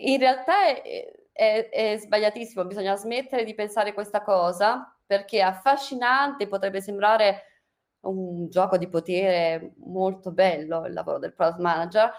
In 0.00 0.18
realtà 0.18 0.66
è, 0.66 1.10
è, 1.32 1.68
è 1.68 1.96
sbagliatissimo, 1.98 2.64
bisogna 2.64 2.96
smettere 2.96 3.44
di 3.44 3.54
pensare 3.54 3.92
questa 3.92 4.22
cosa 4.22 4.96
perché 5.04 5.38
è 5.38 5.42
affascinante, 5.42 6.46
potrebbe 6.48 6.80
sembrare 6.80 7.44
un 8.00 8.48
gioco 8.48 8.76
di 8.76 8.88
potere 8.88 9.72
molto 9.78 10.30
bello 10.30 10.86
il 10.86 10.92
lavoro 10.92 11.18
del 11.18 11.34
product 11.34 11.58
manager, 11.60 12.12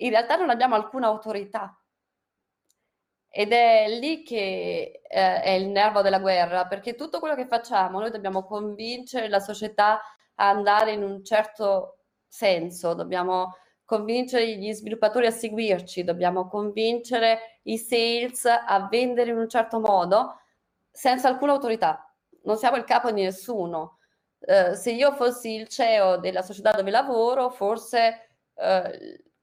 in 0.00 0.10
realtà 0.10 0.36
non 0.36 0.50
abbiamo 0.50 0.74
alcuna 0.74 1.08
autorità. 1.08 1.76
Ed 3.30 3.52
è 3.52 3.86
lì 3.98 4.22
che 4.22 5.00
eh, 5.06 5.42
è 5.42 5.50
il 5.50 5.68
nervo 5.68 6.02
della 6.02 6.18
guerra, 6.18 6.66
perché 6.66 6.94
tutto 6.94 7.18
quello 7.20 7.34
che 7.34 7.46
facciamo 7.46 8.00
noi 8.00 8.10
dobbiamo 8.10 8.44
convincere 8.44 9.28
la 9.28 9.40
società 9.40 10.00
a 10.34 10.48
andare 10.48 10.92
in 10.92 11.02
un 11.02 11.24
certo 11.24 11.98
senso, 12.26 12.94
dobbiamo 12.94 13.56
convincere 13.84 14.56
gli 14.56 14.72
sviluppatori 14.72 15.26
a 15.26 15.30
seguirci, 15.30 16.04
dobbiamo 16.04 16.48
convincere 16.48 17.60
i 17.64 17.78
sales 17.78 18.44
a 18.44 18.86
vendere 18.90 19.30
in 19.30 19.38
un 19.38 19.48
certo 19.48 19.80
modo 19.80 20.40
senza 20.90 21.28
alcuna 21.28 21.52
autorità 21.52 22.08
non 22.48 22.56
siamo 22.56 22.76
il 22.76 22.84
capo 22.84 23.12
di 23.12 23.22
nessuno. 23.22 23.98
Uh, 24.38 24.72
se 24.74 24.92
io 24.92 25.12
fossi 25.12 25.54
il 25.54 25.68
CEO 25.68 26.16
della 26.18 26.42
società 26.42 26.70
dove 26.72 26.90
lavoro, 26.90 27.50
forse 27.50 28.28
uh, 28.54 28.90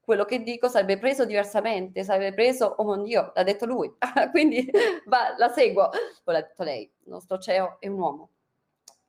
quello 0.06 0.24
che 0.24 0.44
dico 0.44 0.70
sarebbe 0.70 1.00
preso 1.00 1.26
diversamente, 1.26 2.04
sarebbe 2.04 2.34
preso, 2.34 2.66
oh 2.78 2.84
mio 2.84 3.04
Dio, 3.04 3.32
l'ha 3.36 3.44
detto 3.44 3.66
lui, 3.66 3.94
quindi 4.32 4.70
va, 5.06 5.36
la 5.38 5.50
seguo. 5.50 5.90
Poi 6.24 6.34
l'ha 6.34 6.42
detto 6.42 6.64
lei, 6.64 6.84
il 6.84 7.10
nostro 7.10 7.40
CEO 7.40 7.78
è 7.80 7.88
un 7.88 8.00
uomo. 8.00 8.30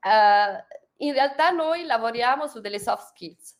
Uh, 0.00 0.74
in 1.04 1.12
realtà 1.12 1.50
noi 1.50 1.84
lavoriamo 1.84 2.46
su 2.46 2.60
delle 2.60 2.78
soft 2.78 3.08
skills, 3.08 3.54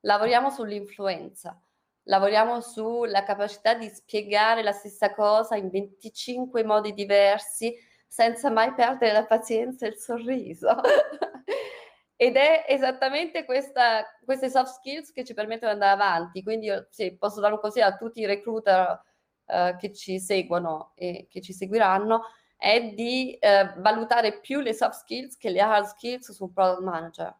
lavoriamo 0.00 0.48
sull'influenza, 0.48 1.60
lavoriamo 2.04 2.60
sulla 2.62 3.22
capacità 3.22 3.74
di 3.74 3.88
spiegare 3.90 4.62
la 4.62 4.72
stessa 4.72 5.12
cosa 5.14 5.56
in 5.56 5.68
25 5.68 6.64
modi 6.64 6.94
diversi 6.94 7.74
senza 8.06 8.48
mai 8.50 8.72
perdere 8.72 9.12
la 9.12 9.26
pazienza 9.26 9.84
e 9.84 9.90
il 9.90 9.98
sorriso. 9.98 10.68
Ed 12.20 12.34
è 12.34 12.64
esattamente 12.66 13.44
questa, 13.44 14.04
queste 14.24 14.50
soft 14.50 14.72
skills 14.72 15.12
che 15.12 15.24
ci 15.24 15.34
permettono 15.34 15.72
di 15.72 15.80
andare 15.80 16.02
avanti. 16.02 16.42
Quindi 16.42 16.66
io 16.66 16.88
sì, 16.90 17.16
posso 17.16 17.40
dare 17.40 17.54
un 17.54 17.60
consiglio 17.60 17.86
a 17.86 17.96
tutti 17.96 18.18
i 18.18 18.26
recruiter 18.26 19.00
uh, 19.44 19.76
che 19.76 19.92
ci 19.92 20.18
seguono 20.18 20.90
e 20.96 21.28
che 21.30 21.40
ci 21.40 21.52
seguiranno, 21.52 22.22
è 22.56 22.92
di 22.92 23.38
uh, 23.40 23.80
valutare 23.80 24.40
più 24.40 24.58
le 24.58 24.74
soft 24.74 24.98
skills 24.98 25.36
che 25.36 25.50
le 25.50 25.60
hard 25.60 25.86
skills 25.86 26.32
sul 26.32 26.52
product 26.52 26.82
manager. 26.82 27.36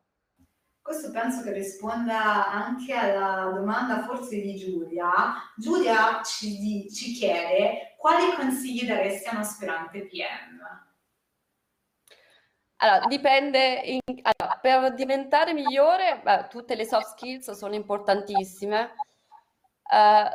Questo 0.81 1.11
penso 1.11 1.43
che 1.43 1.53
risponda 1.53 2.49
anche 2.49 2.95
alla 2.95 3.51
domanda 3.53 4.05
forse 4.05 4.41
di 4.41 4.55
Giulia. 4.55 5.35
Giulia 5.57 6.23
ci, 6.23 6.89
ci 6.89 7.15
chiede 7.15 7.97
quali 7.99 8.33
consigli 8.37 8.87
daresti 8.87 9.29
a 9.29 9.33
un 9.33 9.41
aspirante 9.41 10.07
PM? 10.07 10.48
Allora, 12.81 13.07
dipende, 13.09 13.81
in, 13.85 14.01
allora, 14.23 14.59
per 14.61 14.95
diventare 14.95 15.53
migliore, 15.53 16.21
beh, 16.23 16.47
tutte 16.49 16.77
le 16.77 16.85
soft 16.85 17.09
skills 17.09 17.51
sono 17.53 17.75
importantissime. 17.75 18.95
Uh, 19.91 20.29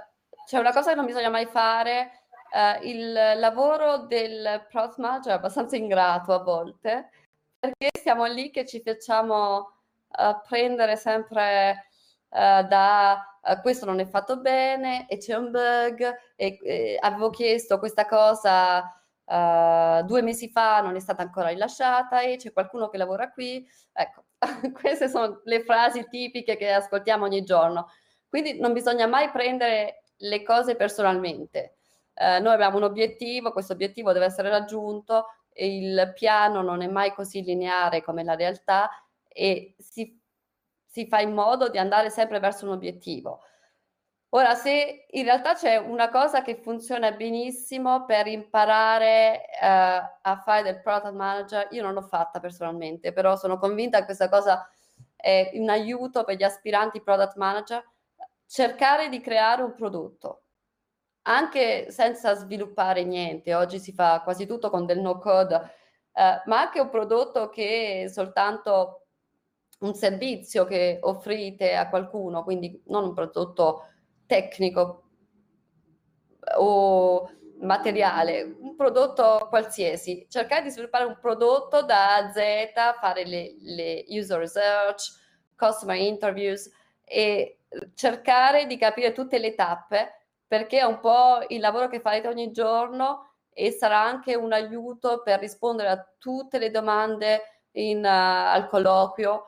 c'è 0.45 0.57
una 0.57 0.73
cosa 0.73 0.89
che 0.89 0.95
non 0.95 1.05
bisogna 1.05 1.29
mai 1.29 1.45
fare, 1.45 2.23
uh, 2.51 2.85
il 2.85 3.13
lavoro 3.13 3.99
del 3.99 4.65
product 4.69 4.97
manager 4.97 5.31
è 5.33 5.35
abbastanza 5.35 5.77
ingrato 5.77 6.33
a 6.33 6.43
volte, 6.43 7.09
perché 7.59 7.89
siamo 7.97 8.25
lì 8.25 8.51
che 8.51 8.65
ci 8.65 8.81
facciamo 8.81 9.57
uh, 10.07 10.41
prendere 10.47 10.97
sempre 10.97 11.87
da 12.33 13.37
questo 13.61 13.85
non 13.85 13.99
è 13.99 14.05
fatto 14.05 14.37
bene 14.37 15.05
e 15.07 15.17
c'è 15.17 15.35
un 15.35 15.51
bug 15.51 16.33
e, 16.35 16.57
e 16.63 16.97
avevo 16.99 17.29
chiesto 17.29 17.77
questa 17.77 18.07
cosa 18.07 18.91
due 19.25 20.21
mesi 20.21 20.49
fa, 20.49 20.81
non 20.81 20.95
è 20.95 20.99
stata 20.99 21.21
ancora 21.21 21.49
rilasciata 21.49 22.21
e 22.21 22.35
c'è 22.37 22.51
qualcuno 22.51 22.89
che 22.89 22.97
lavora 22.97 23.31
qui. 23.31 23.65
Ecco, 23.91 24.25
queste 24.79 25.07
sono 25.07 25.41
le 25.45 25.63
frasi 25.63 26.07
tipiche 26.09 26.57
che 26.57 26.71
ascoltiamo 26.71 27.25
ogni 27.25 27.43
giorno. 27.43 27.87
Quindi 28.27 28.59
non 28.59 28.73
bisogna 28.73 29.07
mai 29.07 29.29
prendere 29.31 30.03
le 30.17 30.43
cose 30.43 30.75
personalmente. 30.75 31.77
Uh, 32.15 32.41
noi 32.41 32.53
abbiamo 32.53 32.77
un 32.77 32.83
obiettivo, 32.83 33.51
questo 33.51 33.73
obiettivo 33.73 34.11
deve 34.11 34.25
essere 34.25 34.49
raggiunto, 34.49 35.27
il 35.55 36.11
piano 36.15 36.61
non 36.61 36.81
è 36.81 36.87
mai 36.87 37.13
così 37.13 37.43
lineare 37.43 38.01
come 38.01 38.23
la 38.23 38.35
realtà 38.35 38.89
e 39.27 39.75
si, 39.77 40.19
si 40.85 41.07
fa 41.07 41.21
in 41.21 41.33
modo 41.33 41.69
di 41.69 41.77
andare 41.77 42.09
sempre 42.09 42.39
verso 42.39 42.65
un 42.65 42.71
obiettivo. 42.71 43.41
Ora, 44.35 44.55
se 44.55 45.05
in 45.11 45.23
realtà 45.25 45.53
c'è 45.53 45.77
una 45.77 46.09
cosa 46.09 46.41
che 46.41 46.55
funziona 46.55 47.11
benissimo 47.11 48.03
per 48.05 48.25
imparare 48.25 49.45
eh, 49.45 49.47
a 49.61 50.41
fare 50.43 50.63
del 50.63 50.81
product 50.81 51.13
manager, 51.13 51.67
io 51.69 51.83
non 51.83 51.93
l'ho 51.93 52.01
fatta 52.01 52.39
personalmente, 52.39 53.13
però 53.13 53.35
sono 53.35 53.59
convinta 53.59 53.99
che 53.99 54.05
questa 54.05 54.29
cosa 54.29 54.67
è 55.15 55.51
un 55.53 55.69
aiuto 55.69 56.23
per 56.23 56.35
gli 56.35 56.41
aspiranti 56.41 56.99
product 57.03 57.35
manager, 57.35 57.87
cercare 58.47 59.07
di 59.07 59.21
creare 59.21 59.61
un 59.61 59.75
prodotto, 59.75 60.45
anche 61.23 61.91
senza 61.91 62.33
sviluppare 62.33 63.03
niente. 63.03 63.53
Oggi 63.53 63.77
si 63.77 63.93
fa 63.93 64.21
quasi 64.23 64.47
tutto 64.47 64.71
con 64.71 64.87
del 64.87 64.99
no 64.99 65.19
code, 65.19 65.55
eh, 66.11 66.41
ma 66.45 66.59
anche 66.59 66.79
un 66.79 66.89
prodotto 66.89 67.49
che 67.49 68.07
soltanto 68.11 69.05
un 69.81 69.93
servizio 69.93 70.65
che 70.65 70.97
offrite 71.03 71.75
a 71.75 71.87
qualcuno, 71.87 72.43
quindi 72.43 72.81
non 72.87 73.03
un 73.03 73.13
prodotto 73.13 73.89
tecnico 74.25 75.03
o 76.57 77.29
materiale, 77.61 78.43
un 78.59 78.75
prodotto 78.75 79.47
qualsiasi, 79.49 80.25
cercare 80.29 80.63
di 80.63 80.69
sviluppare 80.69 81.05
un 81.05 81.17
prodotto 81.19 81.83
da 81.83 82.15
A 82.15 82.17
a 82.17 82.31
Z, 82.31 82.39
fare 82.99 83.25
le, 83.25 83.55
le 83.61 84.05
user 84.07 84.39
research, 84.39 85.21
customer 85.55 85.97
interviews 85.97 86.69
e 87.05 87.59
cercare 87.95 88.65
di 88.65 88.77
capire 88.77 89.13
tutte 89.13 89.39
le 89.39 89.55
tappe 89.55 90.23
perché 90.47 90.79
è 90.79 90.83
un 90.83 90.99
po' 90.99 91.43
il 91.47 91.59
lavoro 91.59 91.87
che 91.87 91.99
farete 91.99 92.27
ogni 92.27 92.51
giorno 92.51 93.37
e 93.51 93.71
sarà 93.71 94.01
anche 94.01 94.35
un 94.35 94.53
aiuto 94.53 95.21
per 95.23 95.39
rispondere 95.39 95.89
a 95.89 96.07
tutte 96.17 96.59
le 96.59 96.69
domande 96.69 97.41
in, 97.71 97.99
uh, 97.99 98.07
al 98.07 98.67
colloquio 98.67 99.47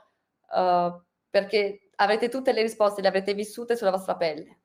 uh, 0.52 1.02
perché 1.30 1.90
avrete 1.96 2.30
tutte 2.30 2.54
le 2.54 2.62
risposte, 2.62 3.02
le 3.02 3.08
avrete 3.08 3.34
vissute 3.34 3.76
sulla 3.76 3.92
vostra 3.92 4.16
pelle. 4.16 4.62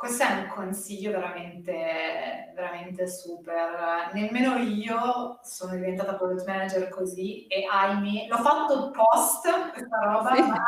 Questo 0.00 0.22
è 0.22 0.32
un 0.32 0.46
consiglio 0.46 1.10
veramente, 1.10 2.52
veramente 2.54 3.06
super. 3.06 4.10
Nemmeno 4.14 4.56
io 4.56 5.40
sono 5.42 5.74
diventata 5.74 6.14
product 6.14 6.46
manager 6.46 6.88
così 6.88 7.46
e 7.48 7.66
ahimè, 7.70 8.26
l'ho 8.28 8.38
fatto 8.38 8.92
post 8.92 9.46
questa 9.72 9.98
roba, 9.98 10.34
sì, 10.34 10.40
ma 10.40 10.64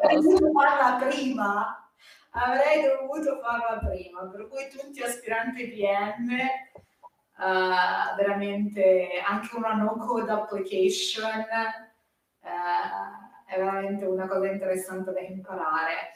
avrei 0.00 0.22
dovuto 0.22 0.50
farla 0.52 1.06
prima. 1.06 1.90
Avrei 2.30 2.82
dovuto 2.82 3.40
farla 3.42 3.86
prima, 3.86 4.26
per 4.30 4.48
cui 4.48 4.70
tutti 4.74 5.02
aspiranti 5.02 5.68
PM, 5.68 6.30
uh, 7.36 8.16
veramente 8.16 9.22
anche 9.22 9.54
una 9.54 9.74
no-code 9.74 10.30
application 10.30 11.44
uh, 12.40 13.52
è 13.52 13.58
veramente 13.58 14.06
una 14.06 14.26
cosa 14.26 14.46
interessante 14.46 15.12
da 15.12 15.20
imparare. 15.20 16.12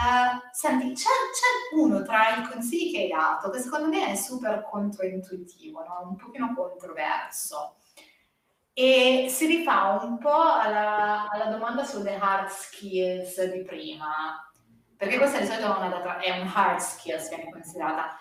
Uh, 0.00 0.48
senti, 0.50 0.94
c'è, 0.94 1.04
c'è, 1.04 1.76
uno 1.76 2.02
tra 2.02 2.36
i 2.36 2.48
consigli 2.48 2.90
che 2.90 3.02
hai 3.02 3.08
dato 3.08 3.50
che 3.50 3.58
secondo 3.58 3.88
me 3.88 4.06
è 4.06 4.14
super 4.14 4.66
controintuitivo, 4.70 5.80
no? 5.80 6.08
un 6.08 6.16
pochino 6.16 6.54
controverso 6.54 7.76
e 8.72 9.26
si 9.28 9.44
rifà 9.44 10.00
un 10.02 10.16
po' 10.16 10.30
alla, 10.30 11.28
alla, 11.28 11.50
domanda 11.50 11.84
sulle 11.84 12.16
hard 12.16 12.48
skills 12.48 13.44
di 13.50 13.62
prima, 13.62 14.50
perché 14.96 15.18
questa 15.18 15.38
di 15.38 15.44
solito 15.46 15.66
è, 15.66 15.86
una 15.86 16.18
è 16.18 16.40
un 16.40 16.50
hard 16.50 16.78
skills 16.78 17.28
viene 17.28 17.50
considerata. 17.50 18.18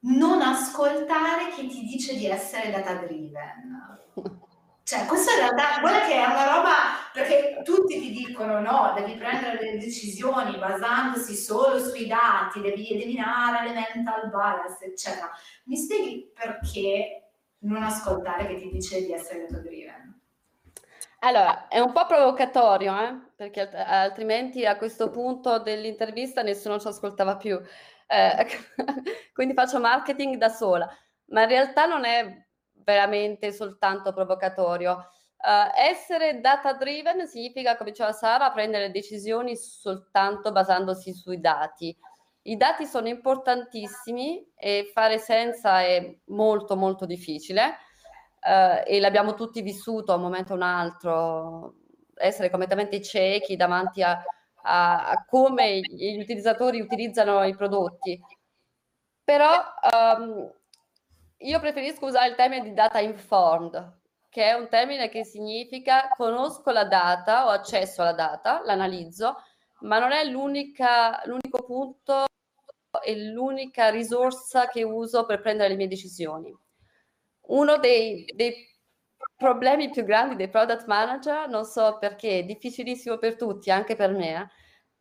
Non 0.00 0.42
ascoltare 0.42 1.48
chi 1.54 1.68
ti 1.68 1.84
dice 1.84 2.16
di 2.16 2.26
essere 2.26 2.70
data 2.70 2.94
driven. 2.96 4.02
Cioè, 4.84 5.06
questo 5.06 5.30
in 5.30 5.38
realtà, 5.38 5.80
guarda 5.80 6.06
che 6.06 6.12
è 6.12 6.26
una 6.26 6.56
roba, 6.56 6.72
perché 7.10 7.62
tutti 7.64 7.98
ti 7.98 8.10
dicono 8.10 8.60
no, 8.60 8.92
devi 8.94 9.14
prendere 9.14 9.56
delle 9.56 9.78
decisioni 9.78 10.58
basandosi 10.58 11.34
solo 11.34 11.78
sui 11.78 12.06
dati, 12.06 12.60
devi 12.60 12.90
eliminare 12.92 13.66
le 13.66 13.72
mental 13.72 14.28
bias, 14.28 14.82
eccetera. 14.82 15.30
Mi 15.64 15.76
spieghi 15.78 16.30
perché 16.34 17.30
non 17.60 17.82
ascoltare 17.82 18.46
che 18.46 18.56
ti 18.56 18.68
dice 18.68 19.00
di 19.00 19.12
essere 19.12 19.46
data 19.46 19.62
driven? 19.62 20.20
Allora, 21.20 21.68
è 21.68 21.78
un 21.78 21.92
po' 21.92 22.04
provocatorio, 22.04 23.00
eh? 23.00 23.18
perché 23.34 23.70
altrimenti 23.70 24.66
a 24.66 24.76
questo 24.76 25.08
punto 25.08 25.60
dell'intervista 25.60 26.42
nessuno 26.42 26.78
ci 26.78 26.88
ascoltava 26.88 27.38
più. 27.38 27.58
Eh, 28.06 28.46
quindi 29.32 29.54
faccio 29.54 29.80
marketing 29.80 30.36
da 30.36 30.50
sola, 30.50 30.86
ma 31.28 31.44
in 31.44 31.48
realtà 31.48 31.86
non 31.86 32.04
è 32.04 32.44
veramente 32.84 33.52
soltanto 33.52 34.12
provocatorio. 34.12 35.08
Uh, 35.44 35.70
essere 35.76 36.40
data 36.40 36.72
driven 36.72 37.26
significa, 37.26 37.76
come 37.76 37.90
diceva 37.90 38.12
Sara, 38.12 38.50
prendere 38.50 38.90
decisioni 38.90 39.56
soltanto 39.56 40.52
basandosi 40.52 41.12
sui 41.12 41.40
dati. 41.40 41.94
I 42.46 42.56
dati 42.56 42.86
sono 42.86 43.08
importantissimi 43.08 44.52
e 44.54 44.90
fare 44.92 45.18
senza 45.18 45.80
è 45.80 46.18
molto 46.26 46.76
molto 46.76 47.06
difficile 47.06 47.76
uh, 48.40 48.82
e 48.86 49.00
l'abbiamo 49.00 49.34
tutti 49.34 49.62
vissuto 49.62 50.12
a 50.12 50.16
un 50.16 50.22
momento 50.22 50.52
o 50.52 50.56
un 50.56 50.62
altro, 50.62 51.74
essere 52.16 52.50
completamente 52.50 53.00
ciechi 53.02 53.56
davanti 53.56 54.02
a, 54.02 54.22
a, 54.62 55.08
a 55.08 55.24
come 55.26 55.80
gli 55.80 56.18
utilizzatori 56.18 56.80
utilizzano 56.80 57.44
i 57.44 57.54
prodotti. 57.54 58.18
Però 59.24 59.50
um, 60.18 60.52
io 61.38 61.60
preferisco 61.60 62.06
usare 62.06 62.30
il 62.30 62.34
termine 62.36 62.62
di 62.62 62.72
data 62.72 63.00
informed, 63.00 64.00
che 64.28 64.44
è 64.44 64.52
un 64.54 64.68
termine 64.68 65.08
che 65.08 65.24
significa 65.24 66.08
conosco 66.16 66.70
la 66.70 66.84
data, 66.84 67.46
ho 67.46 67.50
accesso 67.50 68.02
alla 68.02 68.12
data, 68.12 68.62
l'analizzo, 68.64 69.36
ma 69.80 69.98
non 69.98 70.12
è 70.12 70.24
l'unico 70.24 71.64
punto 71.64 72.24
e 73.04 73.16
l'unica 73.30 73.90
risorsa 73.90 74.68
che 74.68 74.82
uso 74.82 75.26
per 75.26 75.40
prendere 75.40 75.70
le 75.70 75.76
mie 75.76 75.88
decisioni. 75.88 76.52
Uno 77.46 77.76
dei, 77.78 78.24
dei 78.34 78.54
problemi 79.36 79.90
più 79.90 80.04
grandi 80.04 80.36
dei 80.36 80.48
product 80.48 80.86
manager, 80.86 81.48
non 81.48 81.64
so 81.64 81.98
perché, 81.98 82.40
è 82.40 82.44
difficilissimo 82.44 83.18
per 83.18 83.36
tutti, 83.36 83.70
anche 83.70 83.96
per 83.96 84.10
me, 84.12 84.50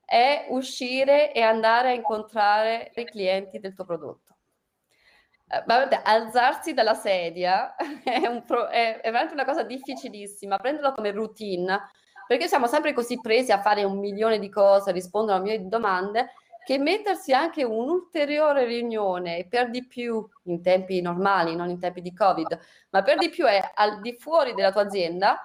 è 0.06 0.48
uscire 0.50 1.34
e 1.34 1.42
andare 1.42 1.90
a 1.90 1.94
incontrare 1.94 2.92
i 2.96 3.06
clienti 3.06 3.60
del 3.60 3.74
tuo 3.74 3.86
prodotto. 3.86 4.36
Eh, 5.48 5.64
vabbè, 5.66 6.02
alzarsi 6.04 6.74
dalla 6.74 6.94
sedia 6.94 7.76
è, 8.04 8.42
pro, 8.46 8.68
è, 8.68 9.00
è, 9.02 9.12
veramente 9.12 9.34
una 9.34 9.46
cosa 9.46 9.64
difficilissima, 9.64 10.58
prenderlo 10.58 10.94
come 10.94 11.12
routine, 11.12 11.80
perché 12.28 12.48
siamo 12.48 12.68
sempre 12.68 12.94
così 12.94 13.20
presi 13.22 13.52
a 13.52 13.62
fare 13.62 13.84
un 13.84 14.00
milione 14.00 14.40
di 14.40 14.50
cose, 14.50 14.92
rispondere 14.92 15.38
a 15.38 15.42
un 15.42 15.48
di 15.48 15.68
domande, 15.68 16.32
che 16.66 16.78
mettersi 16.78 17.34
anche 17.34 17.64
un'ulteriore 17.64 18.66
riunione, 18.66 19.46
per 19.50 19.70
di 19.70 19.86
più 19.86 20.26
in 20.44 20.62
tempi 20.62 21.02
normali, 21.02 21.56
non 21.56 21.70
in 21.70 21.80
tempi 21.80 22.02
di 22.02 22.14
Covid, 22.14 22.58
ma 22.92 23.04
per 23.04 23.18
di 23.18 23.30
più 23.30 23.46
è 23.46 23.72
al 23.76 24.00
di 24.00 24.14
fuori 24.14 24.54
della 24.54 24.72
tua 24.72 24.84
azienda, 24.84 25.44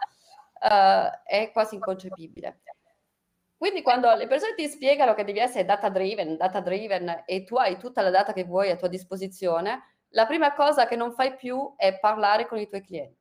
uh, 0.60 1.22
è 1.24 1.50
quasi 1.52 1.74
inconcepibile. 1.74 2.60
Quindi 3.58 3.82
quando 3.82 4.14
le 4.14 4.28
persone 4.28 4.54
ti 4.54 4.68
spiegano 4.68 5.14
che 5.14 5.24
devi 5.24 5.40
essere 5.40 5.64
data 5.64 5.88
driven, 5.88 6.36
data 6.36 6.60
driven 6.60 7.24
e 7.26 7.42
tu 7.42 7.56
hai 7.56 7.76
tutta 7.76 8.02
la 8.02 8.10
data 8.10 8.32
che 8.32 8.44
vuoi 8.44 8.70
a 8.70 8.76
tua 8.76 8.86
disposizione, 8.86 9.96
la 10.10 10.26
prima 10.26 10.54
cosa 10.54 10.86
che 10.86 10.94
non 10.94 11.12
fai 11.12 11.34
più 11.34 11.74
è 11.76 11.98
parlare 11.98 12.46
con 12.46 12.58
i 12.58 12.68
tuoi 12.68 12.82
clienti. 12.82 13.16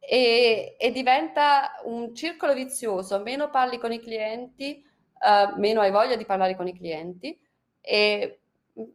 E, 0.00 0.74
e 0.76 0.90
diventa 0.90 1.74
un 1.84 2.12
circolo 2.12 2.54
vizioso, 2.54 3.20
meno 3.20 3.50
parli 3.50 3.78
con 3.78 3.92
i 3.92 4.00
clienti, 4.00 4.84
uh, 4.84 5.56
meno 5.60 5.80
hai 5.80 5.92
voglia 5.92 6.16
di 6.16 6.26
parlare 6.26 6.56
con 6.56 6.66
i 6.66 6.76
clienti 6.76 7.40
e 7.80 8.40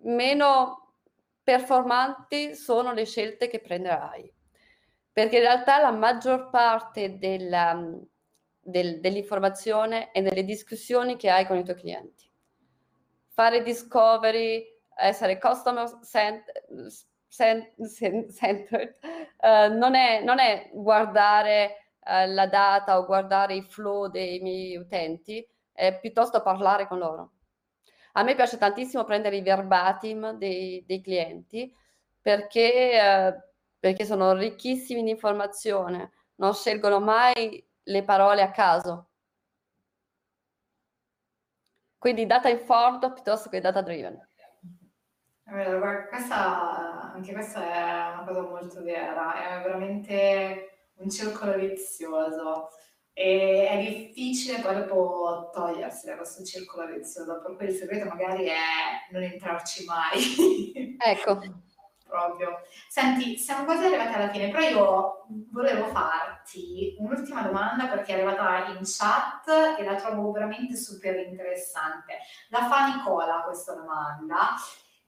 meno 0.01 0.95
performanti 1.41 2.55
sono 2.55 2.91
le 2.91 3.05
scelte 3.05 3.47
che 3.47 3.61
prenderai. 3.61 4.29
Perché 5.13 5.37
in 5.37 5.43
realtà 5.43 5.79
la 5.79 5.91
maggior 5.91 6.49
parte 6.49 7.17
della, 7.17 7.73
del, 8.67 8.99
dell'informazione 8.99 10.11
è 10.11 10.19
nelle 10.19 10.43
discussioni 10.43 11.15
che 11.15 11.29
hai 11.29 11.45
con 11.45 11.57
i 11.57 11.63
tuoi 11.63 11.77
clienti. 11.77 12.29
Fare 13.29 13.63
discovery, 13.63 14.65
essere 14.95 15.39
customer 15.39 15.87
centered, 17.29 18.95
uh, 19.37 19.73
non, 19.73 19.95
è, 19.95 20.21
non, 20.21 20.39
è, 20.39 20.69
guardare 20.73 21.91
uh, 21.99 22.29
la 22.33 22.47
data 22.47 22.97
o 22.97 23.05
guardare 23.05 23.55
i 23.55 23.61
flow 23.61 24.07
dei 24.07 24.39
miei 24.41 24.75
utenti, 24.75 25.47
è 25.71 25.97
piuttosto 25.99 26.41
parlare 26.41 26.87
con 26.87 26.97
loro. 26.97 27.31
A 28.13 28.23
me 28.23 28.35
piace 28.35 28.57
tantissimo 28.57 29.05
prendere 29.05 29.37
i 29.37 29.41
verbatim 29.41 30.31
dei, 30.31 30.83
dei 30.85 31.01
clienti 31.01 31.73
perché, 32.19 32.99
uh, 32.99 33.33
perché 33.79 34.03
sono 34.03 34.33
ricchissimi 34.33 35.03
di 35.03 35.11
informazione, 35.11 36.11
non 36.35 36.53
scelgono 36.53 36.99
mai 36.99 37.66
le 37.87 38.03
parole 38.03 38.41
a 38.41 38.51
caso. 38.51 39.09
Quindi 41.97 42.25
data 42.25 42.49
informed 42.49 43.13
piuttosto 43.13 43.49
che 43.49 43.59
data 43.59 43.81
driven. 43.81 44.25
Allora, 45.45 46.07
questa, 46.07 47.13
anche 47.13 47.31
questa 47.31 47.63
è 47.63 48.13
una 48.13 48.23
cosa 48.25 48.41
molto 48.41 48.83
vera, 48.83 49.59
è 49.59 49.63
veramente 49.63 50.89
un 50.95 51.09
circolo 51.09 51.57
vizioso 51.57 52.69
e 53.13 53.67
è 53.67 53.79
difficile 53.79 54.61
poi 54.61 54.75
dopo 54.75 55.49
togliersi 55.53 56.05
da 56.05 56.17
questo 56.17 56.43
circolo 56.43 56.87
vizioso, 56.87 57.41
per 57.41 57.55
cui 57.55 57.65
il 57.65 57.73
segreto 57.73 58.05
magari 58.09 58.45
è 58.45 59.09
non 59.11 59.23
entrarci 59.23 59.85
mai. 59.85 60.97
Ecco. 60.99 61.39
Proprio. 62.07 62.61
Senti, 62.87 63.37
siamo 63.37 63.65
quasi 63.65 63.85
arrivati 63.85 64.13
alla 64.13 64.29
fine, 64.29 64.49
però 64.49 64.67
io 64.67 65.25
volevo 65.51 65.87
farti 65.87 66.95
un'ultima 66.99 67.41
domanda 67.41 67.87
perché 67.87 68.13
è 68.13 68.15
arrivata 68.15 68.71
in 68.71 68.79
chat 68.83 69.77
e 69.77 69.83
la 69.83 69.95
trovo 69.95 70.31
veramente 70.31 70.75
super 70.77 71.15
interessante. 71.17 72.19
La 72.49 72.67
fa 72.67 72.95
Nicola 72.95 73.41
questa 73.43 73.73
domanda 73.73 74.55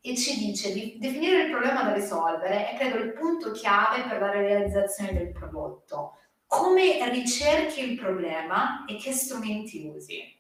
e 0.02 0.16
ci 0.16 0.38
dice 0.38 0.72
di 0.72 0.98
definire 1.00 1.44
il 1.44 1.52
problema 1.52 1.84
da 1.84 1.94
risolvere 1.94 2.70
è 2.70 2.78
credo 2.78 2.98
il 2.98 3.14
punto 3.14 3.52
chiave 3.52 4.04
per 4.04 4.20
la 4.20 4.32
realizzazione 4.32 5.14
del 5.14 5.32
prodotto. 5.32 6.18
Come 6.46 7.10
ricerchi 7.10 7.92
il 7.92 8.00
problema 8.00 8.86
e 8.86 8.96
che 8.96 9.12
strumenti 9.12 9.86
usi? 9.88 10.39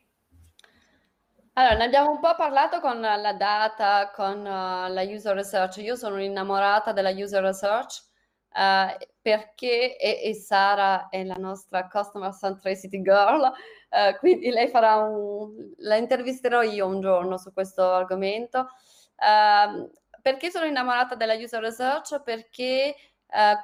Allora, 1.59 1.75
ne 1.75 1.83
abbiamo 1.83 2.11
un 2.11 2.19
po' 2.21 2.35
parlato 2.37 2.79
con 2.79 3.01
la 3.01 3.33
data, 3.33 4.11
con 4.15 4.39
uh, 4.39 4.93
la 4.93 5.03
user 5.03 5.35
research. 5.35 5.75
Io 5.79 5.97
sono 5.97 6.21
innamorata 6.21 6.93
della 6.93 7.09
user 7.09 7.43
research 7.43 8.01
uh, 8.53 8.95
perché, 9.21 9.97
e, 9.97 10.21
e, 10.23 10.33
Sara 10.35 11.09
è 11.09 11.21
la 11.25 11.35
nostra 11.35 11.89
customer 11.89 12.33
centricity 12.33 13.01
girl, 13.01 13.41
uh, 13.41 14.17
quindi 14.19 14.51
lei 14.51 14.69
farà 14.69 14.99
un, 14.99 15.73
la 15.79 15.97
intervisterò 15.97 16.61
io 16.61 16.87
un 16.87 17.01
giorno 17.01 17.37
su 17.37 17.51
questo 17.51 17.91
argomento. 17.91 18.69
Uh, 19.17 19.91
perché 20.21 20.51
sono 20.51 20.65
innamorata 20.65 21.15
della 21.15 21.35
user 21.35 21.61
research? 21.61 22.21
Perché 22.23 22.95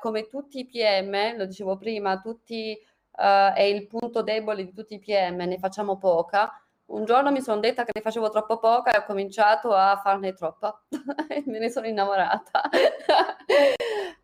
come 0.02 0.28
tutti 0.28 0.60
i 0.60 0.66
PM, 0.66 1.38
lo 1.38 1.46
dicevo 1.46 1.78
prima, 1.78 2.20
tutti, 2.20 2.78
è 3.12 3.62
il 3.62 3.88
punto 3.88 4.22
debole 4.22 4.66
di 4.66 4.74
tutti 4.74 4.94
i 4.96 5.00
PM, 5.00 5.38
ne 5.38 5.58
facciamo 5.58 5.98
poca, 5.98 6.65
Un 6.88 7.04
giorno 7.06 7.32
mi 7.32 7.42
sono 7.42 7.60
detta 7.60 7.84
che 7.84 7.92
ne 7.96 8.02
facevo 8.02 8.30
troppo 8.30 8.60
poca 8.60 8.94
e 8.94 8.98
ho 9.00 9.06
cominciato 9.06 9.74
a 9.74 10.00
farne 10.04 10.34
troppa 10.34 10.84
e 11.28 11.44
me 11.48 11.58
ne 11.58 11.70
sono 11.70 11.88
innamorata. 11.88 12.62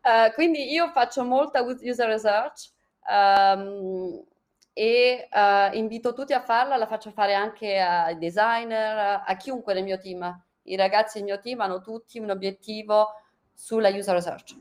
uh, 0.02 0.32
quindi 0.34 0.72
io 0.72 0.88
faccio 0.90 1.24
molta 1.24 1.60
user 1.62 2.06
research 2.06 2.70
um, 3.08 4.24
e 4.72 5.28
uh, 5.30 5.76
invito 5.76 6.12
tutti 6.12 6.32
a 6.32 6.40
farla, 6.40 6.76
la 6.76 6.86
faccio 6.86 7.10
fare 7.10 7.34
anche 7.34 7.78
ai 7.78 8.16
designer, 8.16 9.22
a 9.26 9.36
chiunque 9.36 9.74
nel 9.74 9.82
mio 9.82 9.98
team. 9.98 10.44
I 10.64 10.76
ragazzi 10.76 11.18
del 11.18 11.26
mio 11.26 11.40
team 11.40 11.60
hanno 11.60 11.80
tutti 11.80 12.20
un 12.20 12.30
obiettivo 12.30 13.08
sulla 13.52 13.88
user 13.88 14.14
research. 14.14 14.56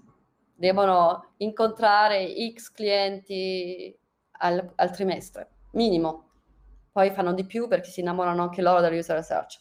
Devono 0.56 1.34
incontrare 1.38 2.34
X 2.52 2.72
clienti 2.72 3.96
al, 4.40 4.74
al 4.76 4.92
trimestre, 4.92 5.50
minimo. 5.74 6.31
Poi 6.92 7.12
fanno 7.12 7.34
di 7.34 7.46
più 7.46 7.68
perché 7.68 7.90
si 7.90 8.02
innamorano 8.02 8.42
anche 8.42 8.62
loro 8.62 8.82
della 8.82 8.96
user 8.96 9.16
research. 9.16 9.60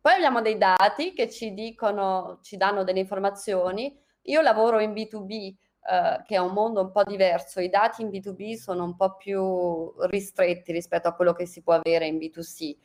Poi 0.00 0.14
abbiamo 0.14 0.40
dei 0.40 0.56
dati 0.56 1.12
che 1.12 1.28
ci 1.30 1.52
dicono, 1.52 2.38
ci 2.42 2.56
danno 2.56 2.84
delle 2.84 3.00
informazioni. 3.00 3.98
Io 4.22 4.40
lavoro 4.40 4.80
in 4.80 4.92
B2B, 4.92 5.54
eh, 5.90 6.22
che 6.24 6.34
è 6.36 6.38
un 6.38 6.52
mondo 6.52 6.80
un 6.80 6.90
po' 6.90 7.04
diverso. 7.04 7.60
I 7.60 7.68
dati 7.68 8.02
in 8.02 8.08
B2B 8.08 8.54
sono 8.54 8.84
un 8.84 8.96
po' 8.96 9.16
più 9.16 9.92
ristretti 10.08 10.72
rispetto 10.72 11.08
a 11.08 11.14
quello 11.14 11.32
che 11.32 11.46
si 11.46 11.62
può 11.62 11.74
avere 11.74 12.06
in 12.06 12.16
B2C. 12.16 12.76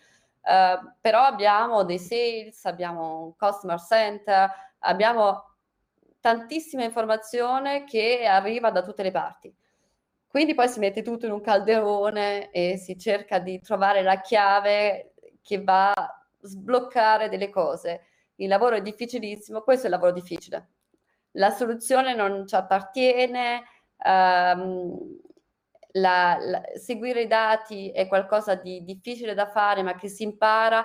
Eh, 0.42 0.80
però 1.00 1.22
abbiamo 1.22 1.84
dei 1.84 2.00
sales, 2.00 2.66
abbiamo 2.66 3.24
un 3.24 3.36
customer 3.38 3.80
center, 3.80 4.50
abbiamo 4.80 5.56
tantissima 6.20 6.84
informazione 6.84 7.84
che 7.86 8.26
arriva 8.26 8.72
da 8.72 8.82
tutte 8.82 9.04
le 9.04 9.12
parti. 9.12 9.56
Quindi 10.36 10.54
poi 10.54 10.68
si 10.68 10.80
mette 10.80 11.02
tutto 11.02 11.26
in 11.26 11.32
un 11.32 11.40
calderone 11.40 12.52
e 12.52 12.76
si 12.76 13.00
cerca 13.00 13.40
di 13.40 13.62
trovare 13.62 14.02
la 14.02 14.20
chiave 14.20 15.14
che 15.42 15.64
va 15.64 15.94
a 15.94 16.28
sbloccare 16.42 17.30
delle 17.30 17.50
cose. 17.50 18.08
Il 18.36 18.50
lavoro 18.50 18.76
è 18.76 18.82
difficilissimo, 18.82 19.62
questo 19.62 19.84
è 19.84 19.86
il 19.86 19.96
lavoro 19.96 20.12
difficile. 20.12 20.72
La 21.38 21.52
soluzione 21.52 22.14
non 22.16 22.46
ci 22.46 22.54
appartiene, 22.54 23.64
um, 24.04 25.22
la, 25.94 26.38
la, 26.38 26.62
seguire 26.74 27.22
i 27.22 27.28
dati 27.28 27.92
è 27.92 28.06
qualcosa 28.06 28.56
di 28.56 28.84
difficile 28.84 29.36
da 29.36 29.48
fare, 29.48 29.84
ma 29.84 29.96
che 29.96 30.10
si 30.10 30.24
impara. 30.24 30.84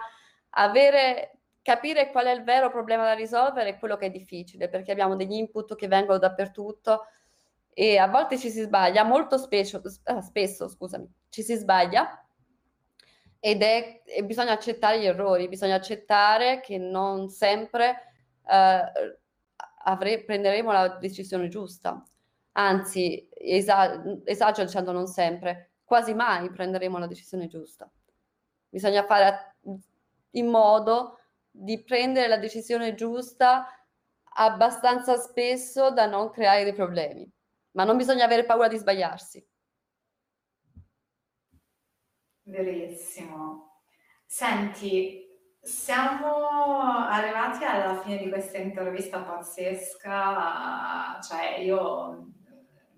Avere 0.50 1.38
capire 1.60 2.12
qual 2.12 2.26
è 2.26 2.30
il 2.30 2.44
vero 2.44 2.70
problema 2.70 3.02
da 3.02 3.14
risolvere 3.14 3.70
è 3.70 3.78
quello 3.80 3.96
che 3.96 4.06
è 4.06 4.10
difficile, 4.10 4.68
perché 4.68 4.92
abbiamo 4.92 5.16
degli 5.16 5.34
input 5.34 5.74
che 5.74 5.88
vengono 5.88 6.20
dappertutto 6.20 7.06
e 7.72 7.98
a 7.98 8.08
volte 8.08 8.38
ci 8.38 8.50
si 8.50 8.60
sbaglia, 8.60 9.04
molto 9.04 9.38
spesso, 9.38 9.80
eh, 10.04 10.22
spesso 10.22 10.68
scusami, 10.68 11.10
ci 11.28 11.42
si 11.42 11.54
sbaglia 11.54 12.24
ed 13.38 13.62
è, 13.62 14.02
e 14.04 14.24
bisogna 14.24 14.52
accettare 14.52 15.00
gli 15.00 15.06
errori, 15.06 15.48
bisogna 15.48 15.76
accettare 15.76 16.60
che 16.60 16.78
non 16.78 17.28
sempre 17.30 18.12
eh, 18.46 18.92
avre, 19.84 20.24
prenderemo 20.24 20.72
la 20.72 20.88
decisione 20.98 21.48
giusta, 21.48 22.02
anzi 22.52 23.28
esa, 23.32 24.02
esagero 24.24 24.66
dicendo 24.66 24.92
non 24.92 25.06
sempre, 25.06 25.70
quasi 25.84 26.12
mai 26.14 26.50
prenderemo 26.50 26.98
la 26.98 27.06
decisione 27.06 27.46
giusta. 27.46 27.90
Bisogna 28.68 29.04
fare 29.04 29.56
in 30.32 30.46
modo 30.46 31.18
di 31.50 31.82
prendere 31.82 32.28
la 32.28 32.36
decisione 32.36 32.94
giusta 32.94 33.66
abbastanza 34.34 35.16
spesso 35.16 35.90
da 35.90 36.06
non 36.06 36.30
creare 36.30 36.64
dei 36.64 36.74
problemi. 36.74 37.28
Ma 37.72 37.84
non 37.84 37.96
bisogna 37.96 38.24
avere 38.24 38.44
paura 38.44 38.68
di 38.68 38.76
sbagliarsi. 38.76 39.46
Verissimo. 42.42 43.82
Senti, 44.26 45.28
siamo 45.60 46.80
arrivati 46.80 47.64
alla 47.64 48.00
fine 48.00 48.18
di 48.18 48.28
questa 48.28 48.58
intervista 48.58 49.20
pazzesca, 49.22 50.10
cioè 51.20 51.58
io 51.58 52.28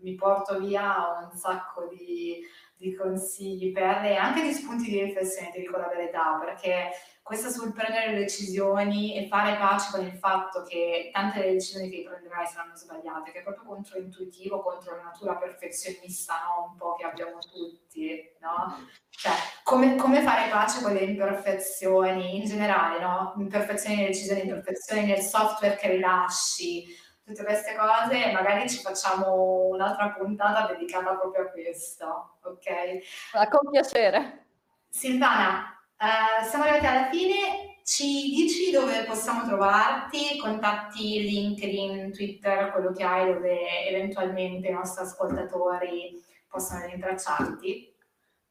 mi 0.00 0.14
porto 0.14 0.58
via 0.58 1.28
un 1.30 1.36
sacco 1.36 1.86
di, 1.88 2.40
di 2.76 2.94
consigli 2.94 3.72
per 3.72 4.00
lei, 4.00 4.16
anche 4.16 4.42
di 4.42 4.52
spunti 4.52 4.90
di 4.90 5.02
riflessione, 5.02 5.50
ti 5.50 5.60
dico 5.60 5.76
la 5.76 5.88
verità, 5.88 6.38
perché 6.38 6.90
questa 7.22 7.50
sul 7.50 7.72
prendere 7.72 8.14
decisioni 8.14 9.16
e 9.16 9.28
fare 9.28 9.56
pace 9.56 9.92
con 9.92 10.04
il 10.04 10.12
fatto 10.12 10.64
che 10.64 11.10
tante 11.12 11.38
delle 11.38 11.52
decisioni 11.52 11.88
che 11.88 12.02
prenderai 12.02 12.46
saranno 12.46 12.74
sbagliate, 12.74 13.30
che 13.30 13.38
è 13.38 13.42
proprio 13.42 13.64
controintuitivo, 13.64 14.60
contro 14.60 14.96
la 14.96 15.04
natura 15.04 15.36
perfezionista, 15.36 16.34
no? 16.44 16.70
Un 16.72 16.76
po' 16.76 16.94
che 16.96 17.04
abbiamo 17.04 17.38
tutti, 17.38 18.20
no? 18.40 18.88
Cioè, 19.08 19.32
come, 19.62 19.94
come 19.94 20.22
fare 20.22 20.50
pace 20.50 20.82
con 20.82 20.92
le 20.92 21.04
imperfezioni 21.04 22.36
in 22.36 22.44
generale, 22.44 23.00
no? 23.00 23.34
Imperfezioni 23.36 23.96
nelle 23.96 24.08
decisioni, 24.08 24.40
imperfezioni 24.40 25.06
nel 25.06 25.20
software 25.20 25.76
che 25.76 25.90
rilasci, 25.90 26.86
tutte 27.24 27.44
queste 27.44 27.76
cose, 27.76 28.32
magari 28.32 28.68
ci 28.68 28.80
facciamo 28.80 29.68
un'altra 29.68 30.10
puntata 30.10 30.66
dedicata 30.66 31.14
proprio 31.14 31.44
a 31.44 31.50
questo, 31.50 32.38
ok? 32.42 33.48
Con 33.48 33.70
piacere. 33.70 34.46
Silvana, 34.88 35.81
Uh, 36.02 36.44
siamo 36.48 36.64
arrivati 36.64 36.86
alla 36.86 37.08
fine, 37.10 37.78
ci 37.84 38.34
dici 38.34 38.72
dove 38.72 39.04
possiamo 39.04 39.46
trovarti, 39.46 40.36
contatti 40.36 41.22
LinkedIn, 41.22 42.10
Twitter, 42.10 42.72
quello 42.72 42.90
che 42.90 43.04
hai 43.04 43.32
dove 43.32 43.86
eventualmente 43.86 44.66
i 44.66 44.72
nostri 44.72 45.04
ascoltatori 45.04 46.20
possono 46.48 46.86
rintracciarti? 46.86 47.94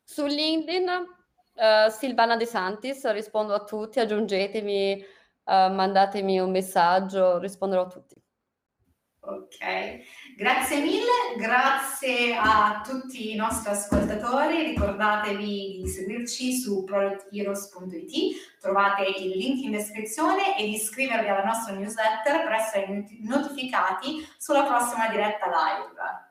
Su 0.01 0.25
LinkedIn 0.27 0.87
uh, 0.87 1.89
Silvana 1.89 2.37
De 2.37 2.45
Santis, 2.45 3.05
rispondo 3.11 3.53
a 3.53 3.65
tutti, 3.65 3.99
aggiungetemi, 3.99 5.03
uh, 5.43 5.51
mandatemi 5.73 6.39
un 6.39 6.51
messaggio, 6.51 7.37
risponderò 7.37 7.81
a 7.81 7.87
tutti. 7.87 8.15
Ok, 9.23 9.57
grazie 10.41 10.79
mille, 10.81 11.35
grazie 11.37 12.35
a 12.35 12.81
tutti 12.83 13.31
i 13.31 13.35
nostri 13.35 13.69
ascoltatori, 13.69 14.63
ricordatevi 14.63 15.81
di 15.83 15.87
seguirci 15.87 16.53
su 16.55 16.83
productheroes.it, 16.83 18.59
trovate 18.59 19.03
il 19.03 19.37
link 19.37 19.63
in 19.63 19.69
descrizione 19.69 20.57
e 20.57 20.63
di 20.63 20.73
iscrivervi 20.73 21.27
alla 21.29 21.43
nostra 21.43 21.75
newsletter 21.75 22.41
per 22.41 22.51
essere 22.53 23.05
notificati 23.19 24.27
sulla 24.39 24.63
prossima 24.63 25.09
diretta 25.09 25.45
live. 25.45 26.29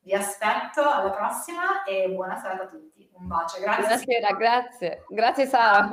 Vi 0.00 0.14
aspetto 0.14 0.88
alla 0.88 1.10
prossima 1.10 1.84
e 1.84 2.08
buona 2.08 2.38
serata 2.40 2.62
a 2.62 2.68
tutti. 2.68 3.06
Un 3.12 3.26
bacio, 3.26 3.60
grazie. 3.60 3.82
Buonasera, 3.82 4.32
grazie. 4.32 5.04
Grazie 5.10 5.46
Sara. 5.46 5.90